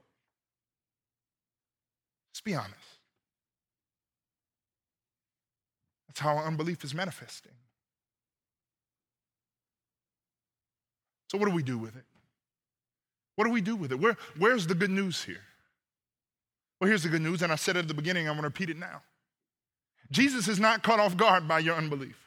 Let's 2.30 2.40
be 2.40 2.54
honest. 2.54 2.76
That's 6.08 6.20
how 6.20 6.38
unbelief 6.38 6.84
is 6.84 6.94
manifesting. 6.94 7.52
So, 11.30 11.38
what 11.38 11.48
do 11.48 11.54
we 11.54 11.62
do 11.62 11.78
with 11.78 11.96
it? 11.96 12.04
What 13.36 13.44
do 13.44 13.50
we 13.50 13.60
do 13.60 13.76
with 13.76 13.92
it? 13.92 14.00
Where, 14.00 14.16
where's 14.38 14.66
the 14.66 14.74
good 14.74 14.90
news 14.90 15.22
here? 15.22 15.42
Well, 16.80 16.88
here's 16.88 17.02
the 17.04 17.08
good 17.08 17.22
news, 17.22 17.42
and 17.42 17.52
I 17.52 17.56
said 17.56 17.76
it 17.76 17.80
at 17.80 17.88
the 17.88 17.94
beginning, 17.94 18.28
I'm 18.28 18.36
to 18.36 18.42
repeat 18.42 18.68
it 18.70 18.76
now. 18.76 19.02
Jesus 20.10 20.48
is 20.48 20.60
not 20.60 20.82
caught 20.82 21.00
off 21.00 21.16
guard 21.16 21.48
by 21.48 21.60
your 21.60 21.76
unbelief. 21.76 22.18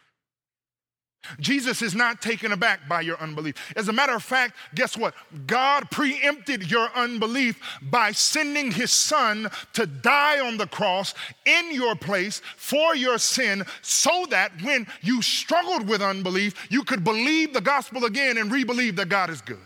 Jesus 1.40 1.82
is 1.82 1.96
not 1.96 2.22
taken 2.22 2.52
aback 2.52 2.88
by 2.88 3.02
your 3.02 3.18
unbelief. 3.20 3.56
As 3.76 3.88
a 3.88 3.94
matter 3.94 4.14
of 4.14 4.24
fact, 4.24 4.56
guess 4.74 4.96
what? 4.96 5.14
God 5.48 5.90
preempted 5.92 6.70
your 6.70 6.90
unbelief 6.96 7.60
by 7.82 8.12
sending 8.12 8.72
his 8.72 8.92
son 8.92 9.50
to 9.74 9.86
die 9.86 10.40
on 10.40 10.58
the 10.58 10.68
cross 10.68 11.14
in 11.46 11.74
your 11.74 11.96
place 11.96 12.42
for 12.56 12.96
your 12.96 13.18
sin 13.18 13.66
so 13.82 14.26
that 14.30 14.52
when 14.62 14.88
you 15.02 15.22
struggled 15.22 15.88
with 15.88 16.02
unbelief, 16.02 16.68
you 16.70 16.84
could 16.84 17.04
believe 17.04 17.54
the 17.54 17.62
gospel 17.62 18.06
again 18.06 18.38
and 18.38 18.52
re 18.52 18.64
believe 18.64 18.96
that 18.96 19.10
God 19.10 19.30
is 19.30 19.42
good. 19.42 19.58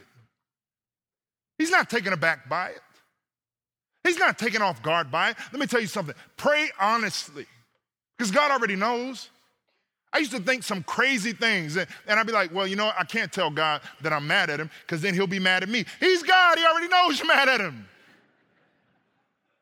He's 1.59 1.69
not 1.69 1.89
taken 1.89 2.13
aback 2.13 2.49
by 2.49 2.69
it, 2.69 2.81
he's 4.03 4.17
not 4.17 4.39
taken 4.39 4.63
off 4.63 4.81
guard 4.81 5.11
by 5.11 5.31
it. 5.31 5.37
Let 5.51 5.59
me 5.59 5.67
tell 5.67 5.81
you 5.81 5.87
something 5.87 6.15
pray 6.37 6.71
honestly 6.79 7.45
because 8.17 8.31
God 8.31 8.49
already 8.49 8.75
knows. 8.75 9.29
I 10.11 10.17
used 10.17 10.31
to 10.31 10.39
think 10.39 10.63
some 10.63 10.81
crazy 10.81 11.33
things, 11.33 11.77
and, 11.77 11.87
I'd 12.07 12.25
be 12.25 12.33
like, 12.33 12.51
well, 12.51 12.65
you 12.65 12.75
know, 12.75 12.91
I 12.97 13.03
can't 13.03 13.31
tell 13.31 13.51
God 13.51 13.81
that 14.01 14.11
I'm 14.11 14.25
mad 14.25 14.49
at 14.49 14.59
him 14.59 14.71
because 14.81 15.03
then 15.03 15.13
he'll 15.13 15.27
be 15.27 15.37
mad 15.37 15.61
at 15.61 15.69
me. 15.69 15.85
He's 15.99 16.23
God, 16.23 16.57
he 16.57 16.65
already 16.65 16.87
knows 16.87 17.19
you're 17.19 17.27
mad 17.27 17.47
at 17.47 17.61
him. 17.61 17.87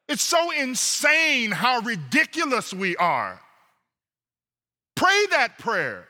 It's 0.07 0.21
so 0.21 0.51
insane 0.51 1.51
how 1.51 1.81
ridiculous 1.81 2.73
we 2.73 2.95
are. 2.95 3.41
Pray 4.95 5.25
that 5.31 5.59
prayer. 5.59 6.07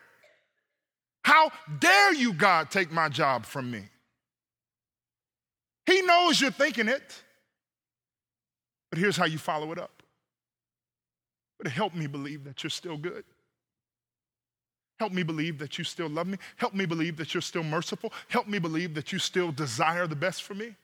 How 1.24 1.52
dare 1.80 2.14
you, 2.14 2.32
God, 2.32 2.70
take 2.70 2.92
my 2.92 3.10
job 3.10 3.44
from 3.44 3.72
me? 3.72 3.86
He 5.88 6.02
knows 6.04 6.40
you're 6.40 6.52
thinking 6.52 6.88
it. 6.88 7.24
But 8.92 9.00
here's 9.00 9.18
how 9.18 9.26
you 9.26 9.38
follow 9.38 9.72
it 9.72 9.80
up. 9.80 10.04
But 11.58 11.72
help 11.72 11.96
me 11.96 12.06
believe 12.06 12.44
that 12.44 12.64
you're 12.64 12.70
still 12.70 12.98
good. 12.98 13.24
Help 15.00 15.12
me 15.12 15.24
believe 15.24 15.58
that 15.60 15.78
you 15.78 15.84
still 15.84 16.10
love 16.10 16.28
me. 16.28 16.38
Help 16.58 16.74
me 16.74 16.86
believe 16.86 17.18
that 17.18 17.34
you're 17.34 17.42
still 17.42 17.64
merciful. 17.64 18.12
Help 18.28 18.48
me 18.48 18.60
believe 18.60 18.94
that 18.96 19.12
you 19.12 19.20
still 19.20 19.52
desire 19.52 20.08
the 20.08 20.16
best 20.16 20.44
for 20.44 20.54
me. 20.54 20.76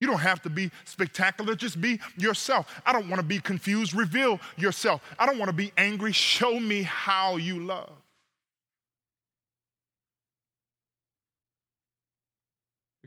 You 0.00 0.08
don't 0.08 0.20
have 0.20 0.42
to 0.42 0.50
be 0.50 0.70
spectacular, 0.84 1.54
just 1.54 1.80
be 1.80 2.00
yourself. 2.16 2.82
I 2.84 2.92
don't 2.92 3.08
want 3.08 3.20
to 3.20 3.26
be 3.26 3.38
confused, 3.38 3.94
reveal 3.94 4.40
yourself. 4.56 5.02
I 5.18 5.24
don't 5.24 5.38
want 5.38 5.48
to 5.48 5.56
be 5.56 5.72
angry, 5.78 6.12
show 6.12 6.58
me 6.58 6.82
how 6.82 7.36
you 7.36 7.60
love. 7.64 7.92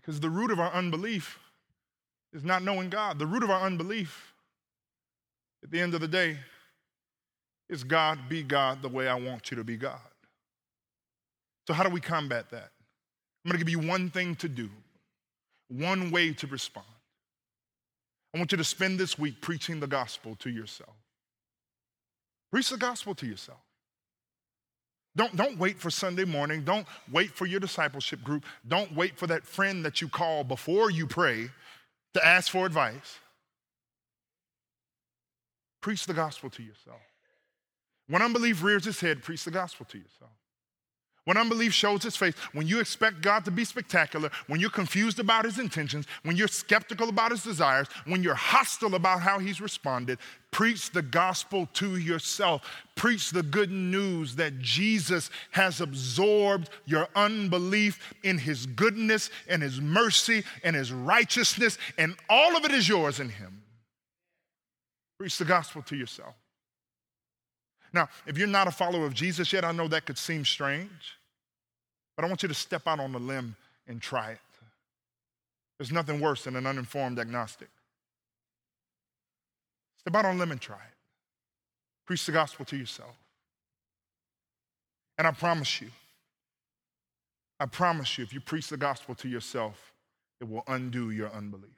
Because 0.07 0.21
the 0.21 0.29
root 0.29 0.51
of 0.51 0.59
our 0.61 0.71
unbelief 0.71 1.37
is 2.31 2.45
not 2.45 2.63
knowing 2.63 2.89
God. 2.89 3.19
The 3.19 3.25
root 3.25 3.43
of 3.43 3.49
our 3.49 3.61
unbelief, 3.61 4.33
at 5.61 5.69
the 5.69 5.81
end 5.81 5.93
of 5.93 5.99
the 5.99 6.07
day, 6.07 6.37
is 7.69 7.83
God 7.83 8.29
be 8.29 8.41
God 8.41 8.81
the 8.81 8.87
way 8.87 9.09
I 9.09 9.15
want 9.15 9.51
you 9.51 9.57
to 9.57 9.65
be 9.65 9.75
God. 9.75 9.99
So, 11.67 11.73
how 11.73 11.83
do 11.83 11.89
we 11.89 11.99
combat 11.99 12.49
that? 12.51 12.69
I'm 13.43 13.51
going 13.51 13.59
to 13.59 13.65
give 13.65 13.69
you 13.69 13.85
one 13.85 14.09
thing 14.09 14.35
to 14.37 14.47
do, 14.47 14.69
one 15.67 16.09
way 16.09 16.31
to 16.31 16.47
respond. 16.47 16.87
I 18.33 18.37
want 18.37 18.53
you 18.53 18.57
to 18.57 18.63
spend 18.63 18.97
this 18.97 19.19
week 19.19 19.41
preaching 19.41 19.81
the 19.81 19.87
gospel 19.87 20.37
to 20.39 20.49
yourself. 20.49 20.95
Preach 22.49 22.69
the 22.69 22.77
gospel 22.77 23.13
to 23.15 23.25
yourself. 23.25 23.59
Don't, 25.17 25.35
don't 25.35 25.57
wait 25.57 25.79
for 25.79 25.89
Sunday 25.89 26.25
morning. 26.25 26.63
Don't 26.63 26.85
wait 27.11 27.31
for 27.31 27.47
your 27.47 27.59
discipleship 27.59 28.23
group. 28.23 28.45
Don't 28.67 28.95
wait 28.95 29.17
for 29.17 29.25
that 29.27 29.43
friend 29.43 29.83
that 29.83 29.99
you 29.99 30.07
call 30.07 30.43
before 30.43 30.91
you 30.91 31.07
pray 31.07 31.49
to 32.13 32.25
ask 32.25 32.51
for 32.51 32.67
advice. 32.67 33.17
Preach 35.81 36.05
the 36.05 36.13
gospel 36.13 36.51
to 36.51 36.61
yourself. 36.61 37.01
When 38.07 38.21
unbelief 38.21 38.61
rears 38.61 38.85
its 38.85 39.01
head, 39.01 39.23
preach 39.23 39.43
the 39.43 39.51
gospel 39.51 39.87
to 39.87 39.97
yourself. 39.97 40.31
When 41.27 41.35
unbelief 41.35 41.73
shows 41.73 42.05
its 42.05 42.15
face, 42.15 42.35
when 42.53 42.67
you 42.67 42.79
expect 42.79 43.19
God 43.19 43.43
to 43.43 43.51
be 43.51 43.65
spectacular, 43.65 44.31
when 44.47 44.61
you're 44.61 44.69
confused 44.69 45.19
about 45.19 45.43
his 45.43 45.59
intentions, 45.59 46.05
when 46.23 46.37
you're 46.37 46.47
skeptical 46.47 47.09
about 47.09 47.31
his 47.31 47.43
desires, 47.43 47.89
when 48.05 48.23
you're 48.23 48.33
hostile 48.33 48.95
about 48.95 49.19
how 49.19 49.37
he's 49.37 49.59
responded, 49.59 50.19
preach 50.51 50.89
the 50.91 51.01
gospel 51.01 51.67
to 51.73 51.97
yourself. 51.97 52.61
Preach 52.95 53.31
the 53.31 53.43
good 53.43 53.69
news 53.69 54.37
that 54.37 54.59
Jesus 54.59 55.29
has 55.51 55.81
absorbed 55.81 56.69
your 56.85 57.09
unbelief 57.13 58.13
in 58.23 58.37
his 58.37 58.65
goodness 58.65 59.29
and 59.49 59.61
his 59.61 59.81
mercy 59.81 60.45
and 60.63 60.77
his 60.77 60.93
righteousness, 60.93 61.77
and 61.97 62.15
all 62.29 62.55
of 62.55 62.63
it 62.63 62.71
is 62.71 62.87
yours 62.87 63.19
in 63.19 63.27
him. 63.27 63.63
Preach 65.19 65.37
the 65.37 65.43
gospel 65.43 65.81
to 65.81 65.97
yourself. 65.97 66.35
Now, 67.91 68.07
if 68.25 68.37
you're 68.37 68.47
not 68.47 68.69
a 68.69 68.71
follower 68.71 69.05
of 69.05 69.13
Jesus 69.13 69.51
yet, 69.51 69.65
I 69.65 69.73
know 69.73 69.89
that 69.89 70.05
could 70.05 70.17
seem 70.17 70.45
strange. 70.45 71.16
But 72.17 72.25
I 72.25 72.27
want 72.27 72.41
you 72.41 72.49
to 72.49 72.55
step 72.55 72.87
out 72.87 72.99
on 72.99 73.13
the 73.13 73.19
limb 73.19 73.55
and 73.87 74.01
try 74.01 74.31
it. 74.31 74.39
There's 75.77 75.91
nothing 75.91 76.19
worse 76.19 76.43
than 76.43 76.55
an 76.55 76.65
uninformed 76.65 77.19
agnostic. 77.19 77.69
Step 79.99 80.15
out 80.15 80.25
on 80.25 80.35
a 80.35 80.39
limb 80.39 80.51
and 80.51 80.59
try 80.59 80.75
it. 80.75 80.95
Preach 82.05 82.25
the 82.25 82.31
gospel 82.31 82.65
to 82.65 82.75
yourself. 82.75 83.15
And 85.17 85.27
I 85.27 85.31
promise 85.31 85.79
you, 85.79 85.89
I 87.59 87.67
promise 87.67 88.17
you, 88.17 88.23
if 88.23 88.33
you 88.33 88.39
preach 88.39 88.69
the 88.69 88.77
gospel 88.77 89.15
to 89.15 89.27
yourself, 89.27 89.93
it 90.41 90.49
will 90.49 90.63
undo 90.67 91.11
your 91.11 91.29
unbelief. 91.31 91.69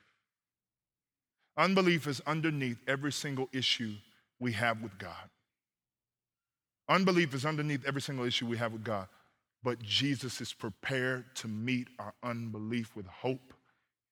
Unbelief 1.57 2.07
is 2.07 2.21
underneath 2.25 2.77
every 2.87 3.11
single 3.11 3.49
issue 3.51 3.93
we 4.39 4.53
have 4.53 4.81
with 4.81 4.97
God. 4.97 5.29
Unbelief 6.87 7.33
is 7.33 7.45
underneath 7.45 7.85
every 7.85 8.01
single 8.01 8.25
issue 8.25 8.45
we 8.45 8.57
have 8.57 8.71
with 8.71 8.83
God. 8.83 9.07
But 9.63 9.81
Jesus 9.81 10.39
is 10.41 10.53
prepared 10.53 11.35
to 11.35 11.47
meet 11.47 11.89
our 11.99 12.13
unbelief 12.23 12.95
with 12.95 13.07
hope 13.07 13.53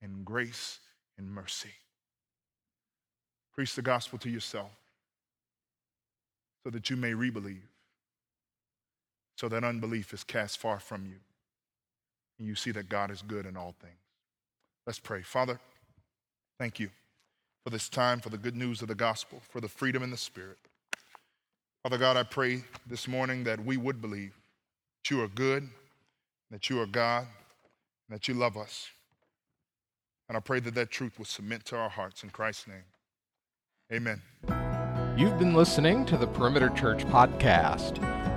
and 0.02 0.26
grace 0.26 0.80
and 1.18 1.30
mercy. 1.30 1.72
Preach 3.54 3.74
the 3.74 3.82
gospel 3.82 4.20
to 4.20 4.30
yourself 4.30 4.72
so 6.64 6.70
that 6.70 6.90
you 6.90 6.98
may 6.98 7.14
rebelieve, 7.14 7.70
so 9.38 9.48
that 9.48 9.64
unbelief 9.64 10.14
is 10.14 10.24
cast 10.24 10.58
far 10.58 10.80
from 10.80 11.06
you, 11.06 11.16
and 12.38 12.48
you 12.48 12.56
see 12.56 12.72
that 12.72 12.90
God 12.90 13.10
is 13.10 13.22
good 13.22 13.46
in 13.46 13.56
all 13.56 13.74
things. 13.82 13.96
Let's 14.86 15.00
pray. 15.00 15.22
Father, 15.22 15.60
thank 16.60 16.80
you 16.80 16.90
for 17.64 17.70
this 17.70 17.90
time, 17.90 18.20
for 18.20 18.30
the 18.30 18.38
good 18.38 18.56
news 18.56 18.82
of 18.82 18.90
the 18.90 18.96
gospel, 18.96 19.42
for 19.50 19.60
the 19.60 19.68
freedom 19.68 20.04
in 20.04 20.12
the 20.12 20.18
Spirit. 20.18 20.58
Father 21.84 21.98
God, 21.98 22.18
I 22.18 22.24
pray 22.24 22.64
this 22.86 23.08
morning 23.08 23.44
that 23.46 23.64
we 23.64 23.78
would 23.78 24.02
believe 24.02 24.37
you 25.10 25.22
are 25.22 25.28
good, 25.28 25.70
that 26.52 26.70
you 26.70 26.80
are 26.82 26.86
God, 26.86 27.28
that 28.10 28.28
you 28.28 28.34
love 28.34 28.58
us. 28.58 28.90
And 30.28 30.38
I 30.38 30.42
pray 30.42 30.60
that 30.60 30.76
that 30.76 30.92
truth 30.92 31.18
will 31.18 31.26
submit 31.26 31.64
to 31.66 31.78
our 31.78 31.90
hearts 31.90 32.24
in 32.24 32.30
Christ's 32.30 32.68
name. 32.68 32.84
Amen. 33.92 34.22
You've 35.18 35.40
been 35.40 35.56
listening 35.56 36.06
to 36.06 36.16
the 36.18 36.28
Perimeter 36.28 36.70
Church 36.70 37.04
podcast. 37.06 37.96